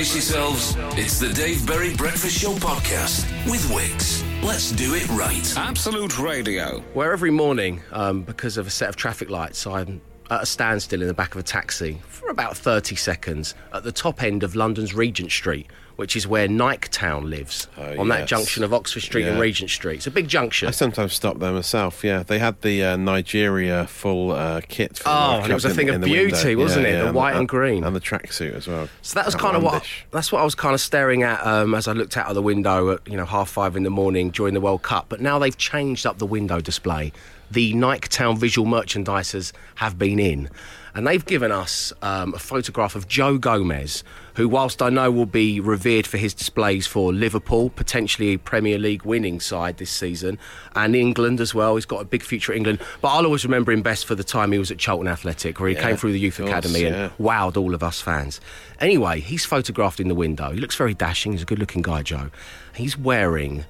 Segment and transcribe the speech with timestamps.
[0.00, 0.76] Brace yourselves.
[0.98, 4.24] It's the Dave Berry Breakfast Show podcast with Wix.
[4.42, 5.54] Let's do it right.
[5.58, 6.80] Absolute Radio.
[6.94, 10.00] Where every morning, um, because of a set of traffic lights, I'm
[10.30, 13.92] at a standstill in the back of a taxi for about 30 seconds at the
[13.92, 15.66] top end of London's Regent Street,
[16.00, 19.68] which is where Nike Town lives, Oh, on that junction of Oxford Street and Regent
[19.70, 19.96] Street.
[19.96, 20.66] It's a big junction.
[20.66, 22.02] I sometimes stop there myself.
[22.02, 24.96] Yeah, they had the uh, Nigeria full uh, kit.
[24.96, 26.98] For Oh, and it was a thing in, of in beauty, wasn't Yeah, it?
[27.00, 27.84] The yeah, white and green.
[27.84, 28.88] and the tracksuit as well.
[29.02, 31.74] So that was kind of what that's what I was kind of staring at um,
[31.74, 34.30] as I looked out of the window at you know half five in the morning
[34.30, 35.06] during the World Cup.
[35.10, 37.12] But now they've changed up the window display.
[37.50, 40.48] The Nike Town visual merchandisers have been in,
[40.94, 44.02] and they've given us um, a photograph of Joe Gomez,
[44.36, 48.78] who, whilst I know will be revered for his displays for Liverpool, potentially a Premier
[48.78, 50.38] League winning side this season,
[50.74, 51.74] and England as well.
[51.76, 54.24] He's got a big future at England, but I'll always remember him best for the
[54.24, 56.84] time he was at Charlton Athletic, where he Yeah, came through the youth course, academy
[56.84, 57.10] and yeah.
[57.18, 58.40] wowed all of us fans.
[58.80, 60.50] Anyway, he's photographed in the window.
[60.52, 61.32] He looks very dashing.
[61.32, 62.30] He's a good looking guy, Joe.
[62.74, 63.64] He's wearing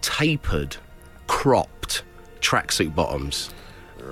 [0.00, 0.76] tapered,
[1.26, 2.02] cropped
[2.40, 3.50] tracksuit bottoms.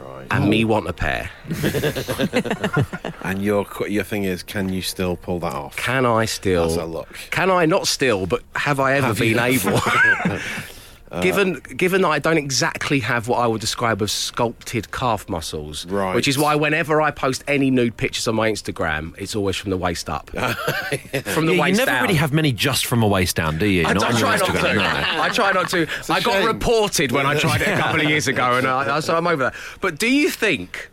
[0.00, 0.26] Right.
[0.30, 0.68] And me oh.
[0.68, 1.30] want a pair.
[3.24, 5.76] And your qu- your thing is, can you still pull that off?
[5.76, 6.68] Can I still?
[6.68, 7.08] That's a look.
[7.30, 9.40] Can I not still, but have I ever Have been you?
[9.40, 9.80] able?
[11.14, 15.28] Uh, given given that I don't exactly have what I would describe as sculpted calf
[15.28, 16.14] muscles, Right.
[16.14, 19.70] which is why whenever I post any nude pictures on my Instagram, it's always from
[19.70, 20.30] the waist up,
[21.24, 22.02] from the Yeah, you never down.
[22.02, 23.86] really have many just from a waist down, do you?
[23.86, 24.74] I, Not I on try not to.
[24.74, 25.22] no.
[25.22, 25.82] I try not to.
[25.82, 26.46] a I got shame.
[26.46, 29.44] reported when I tried it a couple of years ago, and I, so I'm over
[29.44, 29.54] that.
[29.80, 30.90] But do you think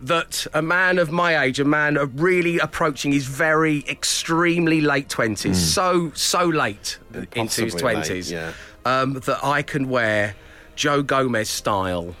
[0.00, 5.58] that a man of my age, a man really approaching his very extremely late twenties,
[5.58, 5.64] hmm.
[5.64, 6.98] so so late
[7.34, 7.74] into his.
[7.74, 8.52] Possibly late, twenties, yeah.
[8.88, 10.34] Um, that I can wear
[10.74, 12.16] Joe Gomez style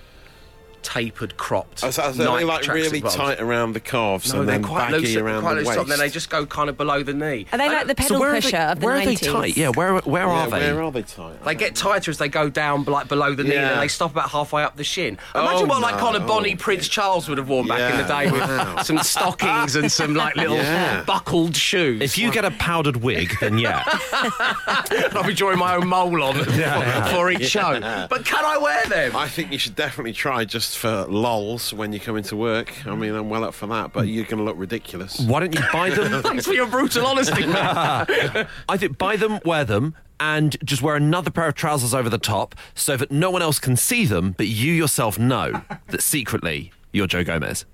[0.88, 1.84] tapered cropped.
[1.84, 3.14] Oh, so, so they Nike like tracksuit really bottoms?
[3.16, 5.70] tight around the calves No, and they're then quite baggy loose, around quite the waist.
[5.74, 7.46] top, and then they just go kind of below the knee.
[7.52, 9.02] Are they like the don't- pedal where pusher they, of the where 90s?
[9.02, 9.56] are they tight?
[9.58, 10.72] Yeah, where where yeah, are they?
[10.72, 11.44] Where are they tight?
[11.44, 13.72] They get tighter as they go down like below the knee, Yeah.
[13.72, 15.18] and they stop about halfway up the shin.
[15.34, 16.00] Oh, Imagine what like no.
[16.00, 16.56] kind of Bonnie oh.
[16.56, 18.82] Prince Charles would have worn back in the day with Wow.
[18.82, 21.02] some stockings and some like little Yeah.
[21.04, 22.00] buckled shoes.
[22.00, 23.82] If you get a powdered wig, then yeah.
[25.12, 27.78] I'll be drawing my own mole on for, for each show.
[28.08, 29.16] But can I wear them?
[29.16, 32.86] I think you should definitely try just for lols when you come into work.
[32.86, 35.18] I mean, I'm well up for that, but you're going to look ridiculous.
[35.20, 36.22] Why don't you buy them?
[36.22, 37.44] Thanks for your brutal honesty.
[37.46, 38.46] I
[38.76, 42.54] think buy them, wear them, and just wear another pair of trousers over the top
[42.74, 47.06] so that no one else can see them, but you yourself know that secretly you're
[47.06, 47.64] Joe Gomez.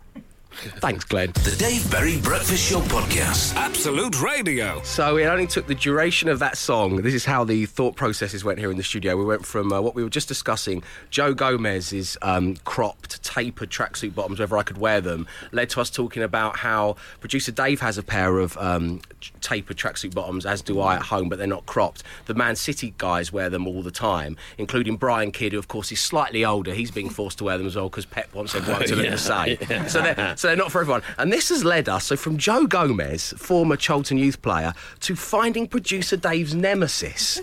[0.80, 1.32] Thanks, Glenn.
[1.32, 3.54] The Dave Berry Breakfast Show podcast.
[3.56, 4.80] Absolute Radio.
[4.82, 7.02] So it only took the duration of that song.
[7.02, 9.16] This is how the thought processes went here in the studio.
[9.16, 14.14] We went from uh, what we were just discussing, Joe Gomez's um, cropped, tapered tracksuit
[14.14, 17.98] bottoms, whether I could wear them, led to us talking about how producer Dave has
[17.98, 19.00] a pair of um,
[19.40, 22.04] tapered tracksuit bottoms, as do I at home, but they're not cropped.
[22.26, 25.90] The Man City guys wear them all the time, including Brian Kidd, who of course
[25.90, 26.72] is slightly older.
[26.72, 29.18] He's being forced to wear them as well because Pep wants everyone to look the
[29.18, 29.58] same.
[29.88, 31.02] So they're, so they're not for everyone.
[31.18, 35.66] And this has led us, so from Joe Gomez, former Charlton youth player, to finding
[35.66, 37.40] producer Dave's nemesis.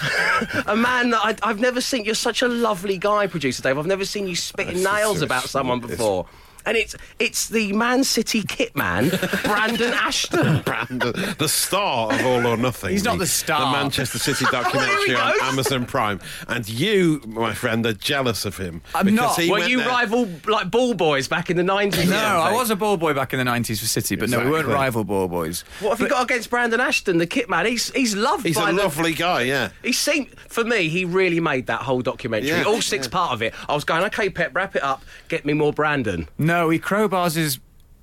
[0.66, 2.04] a man that I, I've never seen.
[2.04, 3.78] You're such a lovely guy, producer Dave.
[3.78, 6.26] I've never seen you spitting nails about someone before.
[6.66, 9.08] And it's it's the Man City kit man,
[9.44, 10.62] Brandon Ashton.
[10.62, 12.90] Brandon, the star of All or Nothing.
[12.90, 13.60] He's not the star.
[13.72, 15.32] The Manchester City oh, documentary he on.
[15.42, 16.20] Amazon Prime.
[16.48, 18.82] And you, my friend, are jealous of him.
[18.94, 19.38] I'm not.
[19.40, 22.08] he Were you there- rival like ball boys back in the nineties?
[22.10, 24.50] No, I was a ball boy back in the 90s for City, but no, we
[24.50, 25.62] weren't rival ball boys.
[25.80, 27.66] What have you got against Brandon Ashton, the kit man?
[27.66, 29.70] He's he's loved He's by a the- lovely guy, yeah.
[29.82, 32.48] He seemed, for me, he really made that whole documentary.
[32.50, 33.10] Yeah, All six yeah.
[33.12, 33.54] part of it.
[33.68, 35.02] I was going, okay, Pep, wrap it up.
[35.28, 36.28] Get me more Brandon.
[36.38, 37.58] No, he crowbars his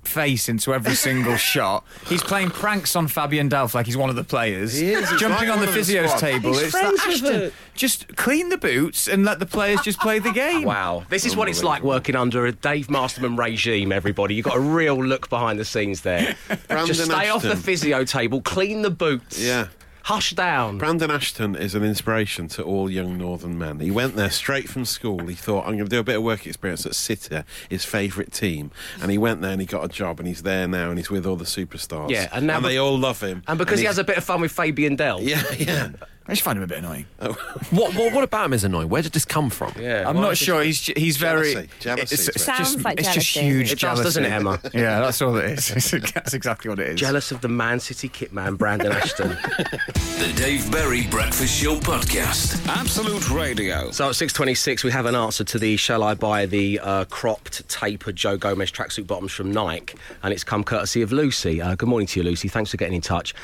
[0.08, 1.84] face into every single shot.
[2.08, 4.76] He's playing pranks on Fabian Delph like he's one of the players.
[4.76, 6.50] He is, he's Jumping like on the of the physio's table.
[6.50, 7.52] He's it's friends like, with Ashton, it.
[7.74, 10.64] just clean the boots and let the players just play the game.
[10.64, 11.04] Wow.
[11.08, 14.34] This is what it's like working under a Dave Masterman regime, everybody.
[14.34, 16.36] You've got a real look behind the scenes there.
[16.86, 19.40] Just stay off the physio table, clean the boots.
[19.40, 19.68] Yeah.
[20.08, 20.78] Hush down.
[20.78, 23.78] Brandon Ashton is an inspiration to all young northern men.
[23.78, 25.26] He went there straight from school.
[25.26, 28.32] He thought, I'm going to do a bit of work experience at City, his favourite
[28.32, 28.70] team.
[29.02, 31.10] And he went there and he got a job and he's there now and he's
[31.10, 32.08] with all the superstars.
[32.08, 33.42] Yeah, and now they be- all love him.
[33.46, 35.26] and because he has a bit of fun with Fabian Delph.
[35.28, 35.90] Yeah, yeah.
[36.28, 37.06] I just find him a bit annoying.
[37.70, 38.88] What, what, what about him is annoying?
[38.88, 39.72] Where did this come from?
[39.78, 40.62] Yeah, I'm not sure.
[40.62, 41.68] He's ju- he's very Jealousy.
[41.80, 42.68] Jealousy It's, it's what it is.
[42.68, 44.60] just Sounds like it's just huge It does, jealousy, doesn't it, Emma?
[44.74, 45.68] Yeah, that's all it is.
[46.14, 47.00] that's exactly what it is.
[47.00, 49.28] Jealous of the Man City kit man, Brandon Ashton.
[49.28, 52.66] The Dave Berry Breakfast Show podcast.
[52.68, 53.90] Absolute Radio.
[53.90, 57.68] So at 6.26, we have an answer to the shall I buy the uh, cropped,
[57.68, 59.96] tapered Joe Gomez tracksuit bottoms from Nike?
[60.22, 61.60] And it's come courtesy of Lucy.
[61.60, 62.48] Uh, good morning to you, Lucy.
[62.48, 63.34] Thanks for getting in touch.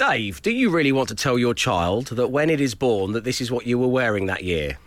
[0.00, 3.24] Dave, do you really want to tell your child that when it is born that
[3.24, 4.78] this is what you were wearing that year?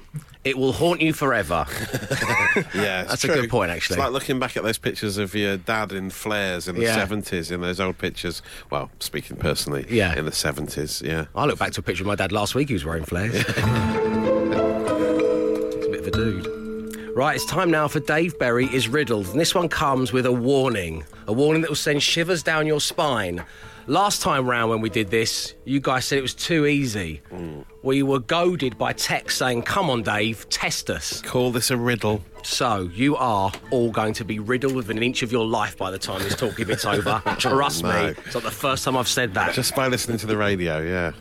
[0.43, 1.67] It will haunt you forever.
[2.73, 3.97] Yeah, it's That's a good point, actually.
[3.97, 7.05] It's like looking back at those pictures of your dad in flares in the Yeah.
[7.05, 8.41] 70s, in those old pictures.
[8.71, 10.17] Well, speaking personally, Yeah.
[10.17, 11.25] in the 70s, yeah.
[11.35, 12.69] I look back to a picture of my dad last week.
[12.69, 13.33] He was wearing flares.
[13.37, 13.51] He's a
[15.91, 16.47] bit of a dude.
[17.15, 20.31] Right, it's time now for Dave Berry is riddled, and this one comes with a
[20.31, 23.43] warning, a warning that will send shivers down your spine.
[23.87, 27.21] Last time round when we did this, you guys said it was too easy.
[27.31, 27.65] Mm.
[27.81, 32.23] We were goaded by text saying, "Come on, Dave, test us." Call this a riddle.
[32.43, 35.91] So you are all going to be riddled with an inch of your life by
[35.91, 37.21] the time this talking bit's over.
[37.39, 37.89] Trust No.
[37.91, 39.53] me, it's not the first time I've said that.
[39.53, 41.11] Just by listening to the radio, yeah.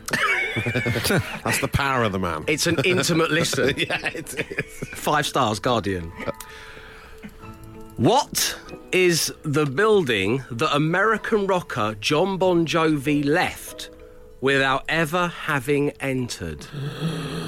[1.43, 2.43] That's the power of the man.
[2.47, 3.73] It's an intimate listen.
[3.77, 4.89] yeah, it is.
[4.89, 6.11] Five stars, Guardian.
[7.97, 8.57] What
[8.91, 13.91] is the building that American rocker John Bon Jovi left
[14.41, 16.65] without ever having entered?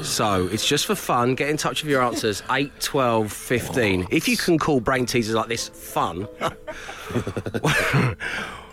[0.03, 1.33] So it's just for fun.
[1.33, 4.07] Get in touch with your answers 8, 12, 15.
[4.11, 6.27] If you can call brain teasers like this fun.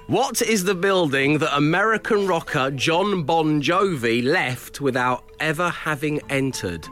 [0.08, 6.86] What is the building that American rocker John Bon Jovi left without ever having entered?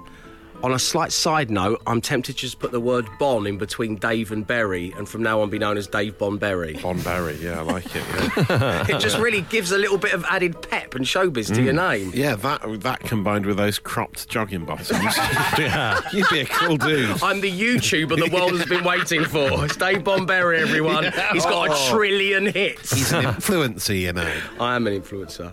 [0.62, 3.96] On a slight side note, I'm tempted to just put the word Bon in between
[3.96, 6.74] Dave and Berry, and from now on be known as Dave Bon Berry.
[6.82, 8.04] Bon Berry, yeah, I like it.
[8.50, 11.72] Yeah, It just really gives a little bit of added pep and showbiz to your
[11.72, 11.90] mm.
[11.90, 12.10] name.
[12.14, 15.16] yeah that that combined with those cropped jogging bottoms,
[15.58, 17.22] yeah, you'd be a cool dude.
[17.22, 19.40] I'm the YouTuber the world has been waiting for.
[19.70, 21.04] It's Dave Bon Berry, everyone.
[21.32, 21.90] He's got a Oh.
[21.90, 22.92] trillion hits.
[22.92, 24.32] He's an influencer, you know.
[24.58, 25.52] I am an influencer.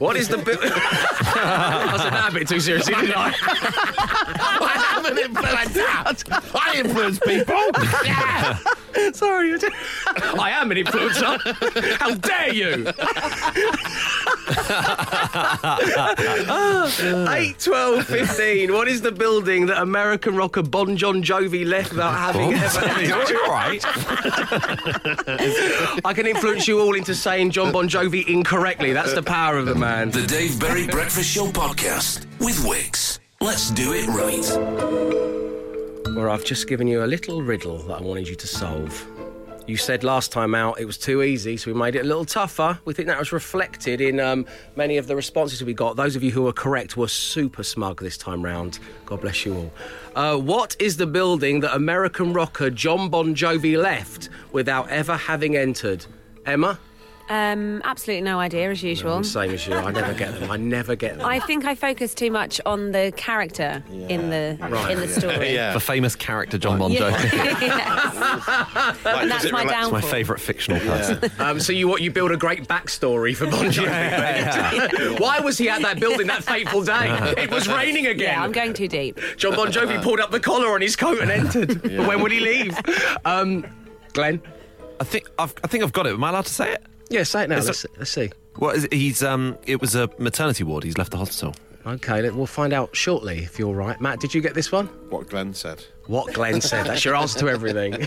[0.00, 0.58] What is the bit?
[0.62, 4.45] I said that a bit too seriously, didn't I?
[4.48, 5.84] I am an influencer.
[6.30, 7.62] Ah, I influence people.
[8.04, 8.58] Yeah.
[9.12, 9.72] Sorry, I did-
[10.40, 11.38] I am an influencer.
[11.98, 12.86] How dare you?
[17.28, 18.72] 8, 12, 15.
[18.72, 23.44] What is the building that American rocker Bon John Jovi left without having ever You're
[23.44, 23.82] all right.
[26.04, 28.92] I can influence you all into saying John Bon Jovi incorrectly.
[28.92, 30.10] That's the power of the man.
[30.10, 33.20] The Dave Berry Breakfast Show podcast with Wix.
[33.40, 34.46] Let's do it right.
[36.16, 39.06] Where I've just given you a little riddle that I wanted you to solve.
[39.66, 42.24] You said last time out it was too easy, so we made it a little
[42.24, 42.78] tougher.
[42.84, 44.46] We think that was reflected in um,
[44.76, 45.96] many of the responses we got.
[45.96, 48.78] Those of you who were correct were super smug this time round.
[49.04, 49.72] God bless you all.
[50.14, 55.56] Uh, what is the building that American rocker John Bon Jovi left without ever having
[55.56, 56.06] entered?
[56.46, 56.78] Emma?
[57.28, 59.24] Um, absolutely no idea, as usual.
[59.24, 59.74] Same as you.
[59.74, 60.50] I never get them.
[60.50, 61.26] I never get them.
[61.26, 64.56] I think I focus too much on the character in the
[64.90, 65.52] in the story.
[65.54, 65.72] Yeah.
[65.76, 67.10] The famous character John Bon Yeah.
[67.10, 67.66] Jovi.
[67.66, 69.04] Yes.
[69.04, 69.92] Like, that's my relate- downfall.
[69.92, 71.30] My favourite fictional person.
[71.38, 75.20] Um, so you what you build a great backstory for Bon Jovi.
[75.20, 77.08] Why was he at that building that fateful day?
[77.36, 78.34] It was raining again.
[78.34, 79.18] Yeah, I'm going too deep.
[79.36, 81.82] John Bon Jovi pulled up the collar on his coat and entered.
[82.06, 82.78] When would he leave?
[83.24, 83.66] Um,
[84.12, 84.40] Glenn?
[85.00, 86.14] I think I've, I think I've got it.
[86.14, 86.84] Am I allowed to say it?
[87.08, 87.60] Yeah, say it now.
[87.60, 88.30] Let's, let's see.
[88.56, 88.92] What is it?
[88.92, 89.58] He's um.
[89.66, 90.84] It was a maternity ward.
[90.84, 91.54] He's left the hospital.
[91.86, 94.00] Okay, we'll find out shortly if you're right.
[94.00, 94.86] Matt, did you get this one?
[95.08, 95.84] What Glenn said.
[96.06, 96.86] What Glenn said.
[96.86, 98.06] That's your answer to everything.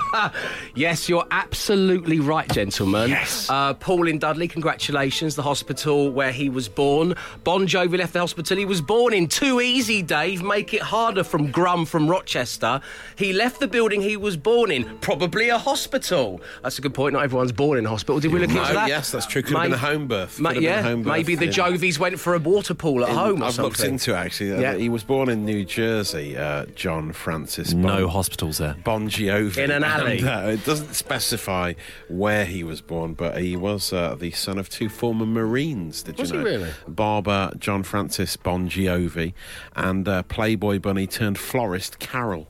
[0.74, 3.10] yes, you're absolutely right, gentlemen.
[3.10, 3.48] Yes.
[3.48, 5.34] Uh, Paul in Dudley, congratulations.
[5.36, 7.14] The hospital where he was born.
[7.44, 9.28] Bon Jovi left the hospital he was born in.
[9.28, 10.42] Too easy, Dave.
[10.42, 12.80] Make it harder from Grum from Rochester.
[13.16, 14.98] He left the building he was born in.
[14.98, 16.40] Probably a hospital.
[16.62, 17.14] That's a good point.
[17.14, 18.20] Not everyone's born in a hospital.
[18.20, 18.88] Did we look into that?
[18.88, 19.42] yes, that's true.
[19.42, 20.38] Could have been a home birth.
[20.40, 21.52] Ma- Could have been a yeah, home birth, maybe the yeah.
[21.52, 24.52] Jovies went for a water pool at In- home or I've looked into it actually.
[24.54, 24.74] Uh, Yeah.
[24.74, 27.72] He was born in New Jersey, uh, John Francis.
[27.72, 28.76] Bon, No hospitals there.
[28.84, 29.58] Bon Jovi.
[29.58, 30.18] In an alley.
[30.22, 31.74] And, uh, it doesn't specify
[32.08, 36.02] where he was born, but he was uh, the son of two former Marines.
[36.02, 36.50] Did Was you he know?
[36.50, 36.70] really?
[36.88, 39.32] Barber John Francis Bon Jovi
[39.76, 42.48] and uh, Playboy bunny turned florist Carol.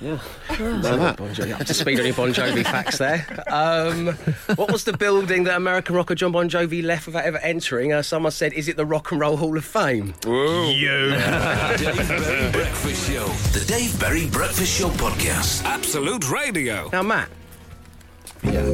[0.00, 0.18] Yeah.
[0.60, 1.16] Know that?
[1.16, 1.60] Bon Jovi.
[1.60, 3.26] Up to speed on your Bon Jovi facts there.
[3.48, 4.08] Um,
[4.54, 7.92] what was the building that American rocker John Bon Jovi left without ever entering?
[7.92, 11.10] Uh, someone said, "Is it the Rock and Roll Hall of Fame?" You.
[11.78, 13.26] Dave Berry Breakfast Show.
[13.58, 15.64] The Dave Berry Breakfast Show podcast.
[15.64, 16.88] Absolute Radio.
[16.92, 17.28] Now, Matt.
[18.44, 18.64] Yeah.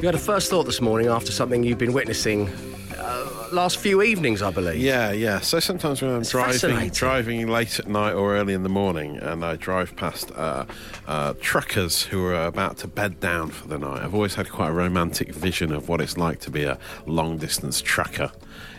[0.00, 2.48] You had a first thought this morning after something you've been witnessing
[2.96, 4.76] uh, last few evenings, I believe.
[4.80, 5.40] Yeah, yeah.
[5.40, 9.44] So sometimes when I'm driving, driving late at night or early in the morning, and
[9.44, 10.64] I drive past uh,
[11.06, 14.68] uh, truckers who are about to bed down for the night, I've always had quite
[14.68, 18.30] a romantic vision of what it's like to be a long distance trucker.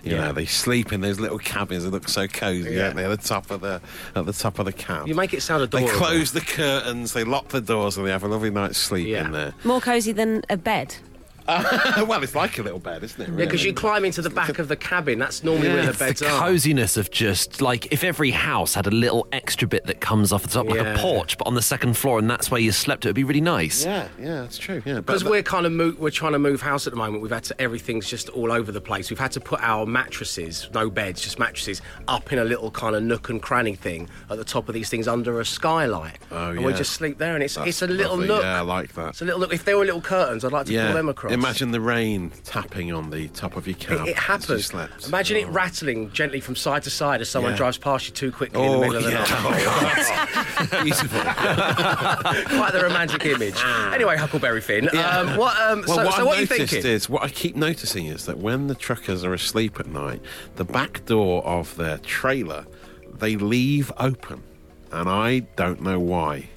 [0.04, 0.26] You Yeah.
[0.28, 1.84] know, they sleep in those little cabins.
[1.84, 2.88] that look so cozy, Yeah.
[2.88, 3.06] don't they?
[3.06, 3.82] At the top of the
[4.16, 5.08] at the top of the cab.
[5.08, 5.90] You make it sound adorable.
[5.90, 9.08] they close the curtains, they lock the doors, and they have a lovely night's sleep
[9.08, 9.26] Yeah.
[9.26, 9.54] in there.
[9.64, 10.96] More cosy than a bed.
[12.08, 13.30] well, it's like a little bed, isn't it?
[13.30, 15.18] Yeah, because you climb into the back of the cabin.
[15.20, 16.40] That's normally where the It's the beds are.
[16.40, 20.44] coziness of just like if every house had a little extra bit that comes off
[20.44, 23.06] the top, like a porch, but on the second floor, and that's where you slept.
[23.06, 23.86] It would be really nice.
[23.86, 24.82] Yeah, yeah, that's true.
[24.86, 27.22] Yeah, Because but- we're kind of mo- we're trying to move house at the moment.
[27.24, 29.10] We've had to everything's just all over the place.
[29.10, 32.96] We've had to put our mattresses, no beds, just mattresses, up in a little kind
[32.96, 36.18] of nook and cranny thing at the top of these things under a skylight.
[36.32, 38.28] Oh, and we just sleep there, and it's That's it's a little lovely.
[38.28, 38.44] nook.
[38.44, 39.10] Yeah, I like that.
[39.10, 39.54] It's a little look.
[39.54, 41.37] If there were little curtains, I'd like to pull them across.
[41.38, 43.92] Imagine the rain tapping on the top of your It, cab.
[43.92, 44.66] it as you happens.
[44.66, 45.08] slept.
[45.08, 45.52] Imagine it Oh.
[45.52, 47.58] rattling gently from side to side as someone Yeah.
[47.58, 49.20] drives past you too quickly in the Oh, middle of the yeah.
[49.20, 50.84] night.
[50.84, 51.20] Beautiful.
[52.58, 53.56] Quite the romantic image.
[53.94, 54.90] Anyway, Huckleberry Finn.
[54.92, 55.20] Yeah.
[55.20, 55.56] Um, what?
[55.62, 56.92] Um, Well, so, what so what are you noticed thinking?
[56.92, 60.22] is what I keep noticing is that when the truckers are asleep at night,
[60.56, 62.66] the back door of their trailer
[63.20, 64.42] they leave open,
[64.92, 66.50] and I don't know why.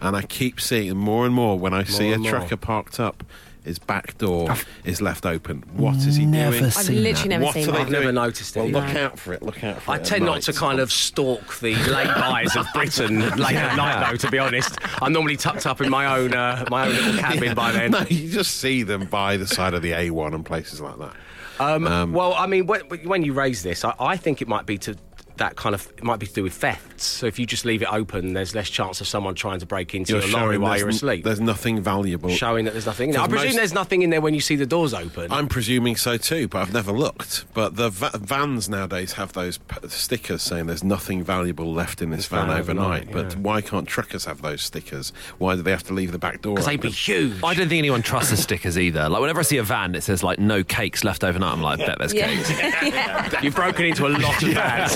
[0.00, 2.30] And I keep seeing more and more when I see a and more.
[2.32, 3.24] trucker parked up.
[3.68, 5.62] His back door is left open.
[5.74, 6.70] What is he never doing?
[6.70, 7.74] seen I've literally never what seen that.
[7.76, 8.60] I've never noticed it.
[8.60, 9.00] Well, look No.
[9.04, 9.42] out for it.
[9.42, 10.00] Look out for I it.
[10.00, 10.42] at tend not night.
[10.44, 14.16] to kind of stalk the lay-bys of Britain late at night, though.
[14.16, 17.54] To be honest, I'm normally tucked up in my own uh, my own little cabin
[17.54, 17.90] by then.
[17.98, 21.12] No, you just see them by the side of the A1 and places like that.
[21.60, 24.78] Um, well, I mean, when, when you raise this, I, I think it might be
[24.78, 24.96] to
[25.38, 27.04] that kind of it might be to do with thefts.
[27.04, 29.94] So if you just leave it open, there's less chance of someone trying to break
[29.94, 31.24] into You're your lorry while you're n- asleep.
[31.24, 32.30] There's nothing valuable.
[32.30, 33.10] Showing that there's nothing.
[33.10, 33.22] in there.
[33.22, 35.32] I presume most- there's nothing in there when you see the doors open.
[35.32, 37.44] I'm presuming so too, but I've never looked.
[37.54, 42.10] But the va- vans nowadays have those p- stickers saying there's nothing valuable left in
[42.10, 43.08] this van, van overnight.
[43.08, 45.12] overnight, But why can't truckers have those stickers?
[45.38, 46.54] Why do they have to leave the back door?
[46.54, 47.36] Because they'd be huge.
[47.44, 49.08] I don't think anyone trusts the stickers either.
[49.08, 51.80] Like whenever I see a van that says like no cakes left overnight, I'm like,
[51.80, 53.42] I bet there's cakes.
[53.42, 54.94] You've broken into a lot of vans.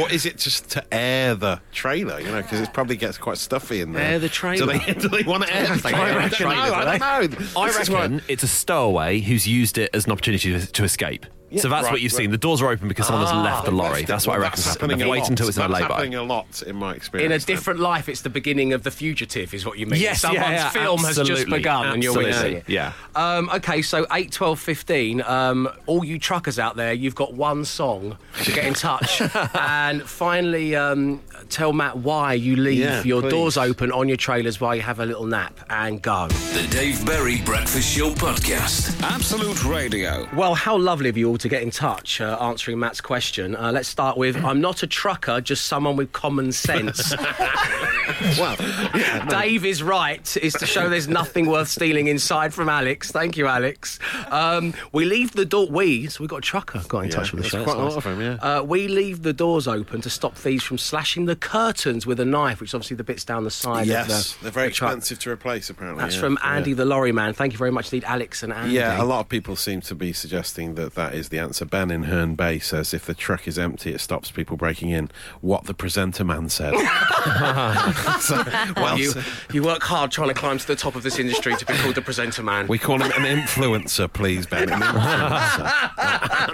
[0.00, 2.20] Or is it just to air the trailer?
[2.20, 4.02] You know, because it probably gets quite stuffy in there.
[4.12, 4.72] Air the trailer?
[4.74, 6.06] Do they, do they want to air the They trailer?
[6.06, 6.48] air I don't know.
[6.48, 7.60] I do don't know.
[7.60, 10.66] I This is what- reckon it's a stowaway who's used it as an opportunity to,
[10.66, 11.26] to escape.
[11.56, 12.16] So that's right, what you've right.
[12.18, 12.30] seen.
[12.30, 14.04] The doors are open because someone has left the lorry.
[14.04, 14.60] That's what I Well, reckon.
[14.60, 15.30] that's happening They've a waited lot.
[15.30, 15.94] until it's in a That's lay-by.
[15.94, 17.26] happening a lot in my experience.
[17.26, 17.44] In a now.
[17.44, 20.00] different life, it's the beginning of the fugitive, is what you mean.
[20.00, 22.64] Yes, yeah, Someone's yeah, film has just absolutely, begun, and you're absolutely, witnessing it.
[22.68, 22.92] yeah.
[23.16, 25.22] Um, okay, so 8, 12, 15.
[25.22, 29.20] Um, all you truckers out there, you've got one song to get in touch
[29.54, 33.30] and finally um, tell Matt why you leave Yeah, your please.
[33.30, 36.28] doors open on your trailers while you have a little nap and go.
[36.28, 39.00] The Dave Berry Breakfast Show Podcast.
[39.02, 40.28] Absolute Radio.
[40.34, 43.56] Well, how lovely of you all to get in touch uh, answering Matt's question.
[43.56, 47.14] Uh, let's start with I'm not a trucker, just someone with common sense.
[48.38, 48.56] well,
[48.94, 53.10] yeah, no, Dave is right, is to show there's nothing worth stealing inside from Alex.
[53.10, 53.98] Thank you, Alex.
[54.30, 55.66] Um, we leave the door.
[55.68, 57.64] We, so we got a trucker got in Yeah, touch with show.
[57.64, 58.34] quite a lot of 'em, yeah.
[58.34, 62.24] Uh, we leave the doors open to stop thieves from slashing the curtains with a
[62.24, 64.70] knife, which is obviously the bits down the side yes, of the they're very the
[64.70, 65.70] expensive to replace.
[65.70, 66.38] Apparently, That's yeah, from.
[66.42, 67.32] Andy the lorry man.
[67.32, 68.74] Thank you very much indeed, Alex and Andy.
[68.74, 71.64] Yeah, a lot of people seem to be suggesting that that is the answer.
[71.64, 75.10] Ben in Herne Bay says if the truck is empty, it stops people breaking in.
[75.40, 76.74] What the presenter man said.
[78.20, 78.42] So,
[78.76, 79.12] well, you,
[79.52, 81.94] you work hard trying to climb to the top of this industry to be called
[81.94, 82.66] the presenter man.
[82.66, 84.68] we call him an influencer, please, Ben.
[84.70, 85.72] An influencer.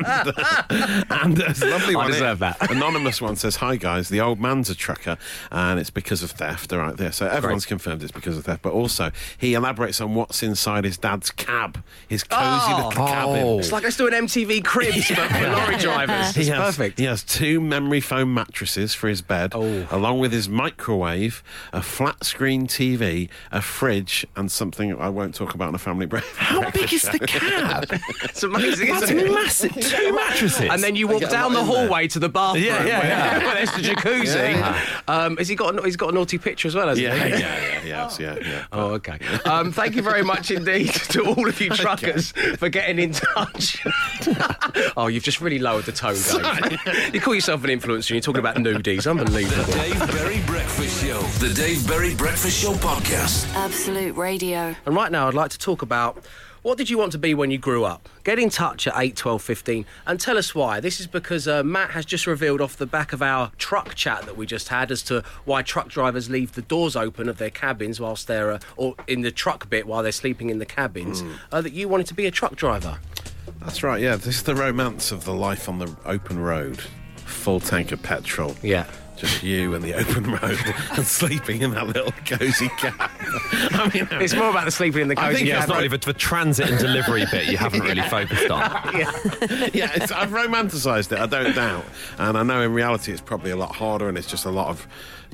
[0.01, 2.07] and, uh, and a lovely I one.
[2.11, 2.55] deserve here.
[2.61, 2.71] that.
[2.71, 5.17] Anonymous one says, "Hi guys, the old man's a trucker,
[5.51, 7.13] and it's because of theft." All right, there.
[7.13, 10.99] So everyone's confirmed it's because of theft, but also he elaborates on what's inside his
[10.99, 12.43] dad's cab, his cozy
[12.73, 12.75] Oh.
[12.77, 13.59] little cabin.
[13.61, 16.35] It's like let's do an MTV cribs but for lorry drivers.
[16.35, 16.99] He It's has, perfect.
[16.99, 19.87] He has two memory foam mattresses for his bed, Oh.
[19.91, 21.43] along with his microwave,
[21.73, 26.07] a flat screen TV, a fridge, and something I won't talk about on a family
[26.07, 26.37] breakfast.
[26.37, 27.87] How big is the cab?
[28.25, 29.33] It's amazing, That's isn't it?
[29.33, 29.73] massive.
[29.73, 30.69] Two mattresses.
[30.71, 31.87] And then you walk get a down the lot in there.
[31.89, 32.65] hallway to the bathroom.
[32.65, 33.39] Yeah, yeah, where, yeah.
[33.45, 34.53] where there's the jacuzzi.
[34.57, 34.85] Yeah.
[35.09, 35.79] Um, has he got?
[35.79, 37.31] A, he's got a naughty picture as well, hasn't Yeah, he?
[37.31, 38.65] yeah, yeah, yes, yeah, yeah.
[38.73, 39.19] Oh, okay.
[39.45, 43.85] Um, thank you very much indeed to all of you truckers for getting in touch.
[44.97, 47.15] oh, you've just really lowered the tone, Dave.
[47.15, 49.09] you call yourself an influencer and you're talking about nudies.
[49.09, 49.65] Unbelievable.
[49.65, 51.21] The Dave Berry Breakfast Show.
[51.47, 53.53] The Dave Berry Breakfast Show Podcast.
[53.55, 54.75] Absolute Radio.
[54.85, 56.25] And right now, I'd like to talk about
[56.67, 58.09] what did you want to be when you grew up?
[58.25, 60.81] Get in touch at 8, 12, 15 and tell us why.
[60.81, 64.23] This is because uh, Matt has just revealed off the back of our truck chat
[64.23, 67.51] that we just had as to why truck drivers leave the doors open of their
[67.51, 71.23] cabins whilst they're, uh, or in the truck bit while they're sleeping in the cabins,
[71.53, 72.99] uh, that you wanted to be a truck driver.
[73.61, 74.01] That's right.
[74.01, 76.81] Yeah, this is the romance of the life on the open road.
[77.25, 78.55] Full tank of petrol.
[78.63, 78.87] Yeah.
[79.17, 80.59] Just you and the open road
[80.93, 83.11] and sleeping in that little cosy cab.
[83.23, 85.69] I mean, It's more about the sleeping in the I cozy think yeah, Yeah, it's
[85.91, 88.61] not the, the transit and delivery bit you haven't really focused on.
[89.73, 91.19] yeah, it's, I've romanticised it.
[91.19, 91.87] I don't doubt,
[92.19, 94.69] and I know in reality it's probably a lot harder, and it's just a lot
[94.69, 94.87] of,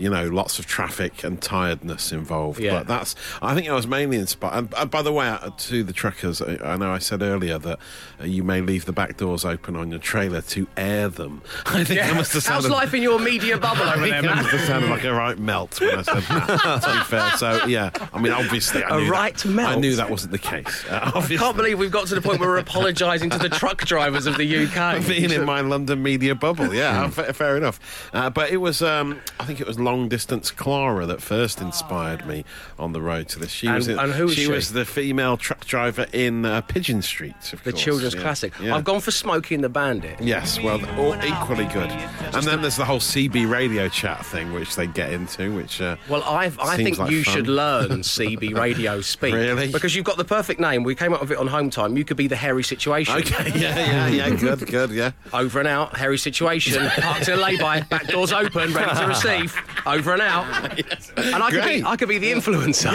[0.03, 2.59] you know, lots of traffic and tiredness involved.
[2.59, 2.79] Yeah.
[2.79, 4.59] But that's, I think I was mainly inspired.
[4.59, 7.57] And, and by the way, uh, to the truckers, I, I know I said earlier
[7.59, 7.79] that
[8.21, 11.41] uh, you may leave the back doors open on your trailer to air them.
[11.67, 12.63] I think I must have sounded.
[12.69, 14.37] How's life in your media bubble over I there, think I Matt?
[14.43, 16.83] must have sounded like a right melt when I said that.
[16.83, 17.91] to be fair, so yeah.
[18.13, 19.77] I mean, obviously, I A knew right that, melt?
[19.77, 20.85] I knew that wasn't the case.
[20.89, 23.85] Uh, I can't believe we've got to the point where we're apologising to the truck
[23.85, 25.07] drivers of the UK.
[25.07, 26.75] being in my London media bubble.
[26.75, 28.11] Yeah, fa- fair enough.
[28.13, 32.27] Uh, but it was, um, I think it was long distance Clara that first inspired
[32.27, 32.45] me
[32.79, 33.51] on the road to this.
[33.51, 34.51] She And- was, in- and who was she, she?
[34.51, 37.35] was the female truck driver in uh, Pigeon Street.
[37.37, 37.63] Of course.
[37.65, 37.83] the course.
[37.85, 38.21] children's Yeah.
[38.21, 38.53] classic.
[38.61, 38.75] Yeah.
[38.77, 40.21] I've gone for Smokey and the Bandit.
[40.21, 41.91] Yes, well, all equally good.
[42.35, 45.81] And then there's the whole CB radio chat thing, which they get into, which.
[45.81, 47.35] Uh, Well, I've, I think like you fun.
[47.35, 49.35] should learn CB radio speak.
[49.35, 49.71] Really?
[49.71, 50.83] Because you've got the perfect name.
[50.83, 51.97] We came up with it on home time.
[51.97, 53.17] You could be the hairy situation.
[53.17, 55.13] okay, yeah, yeah, yeah, good, good, yeah.
[55.33, 59.55] Over and out, hairy situation, parked in a lay-by, back doors open, ready to receive.
[59.87, 60.79] Over and out.
[61.17, 61.85] And I could, be, Great.
[61.87, 62.93] I could be the influencer.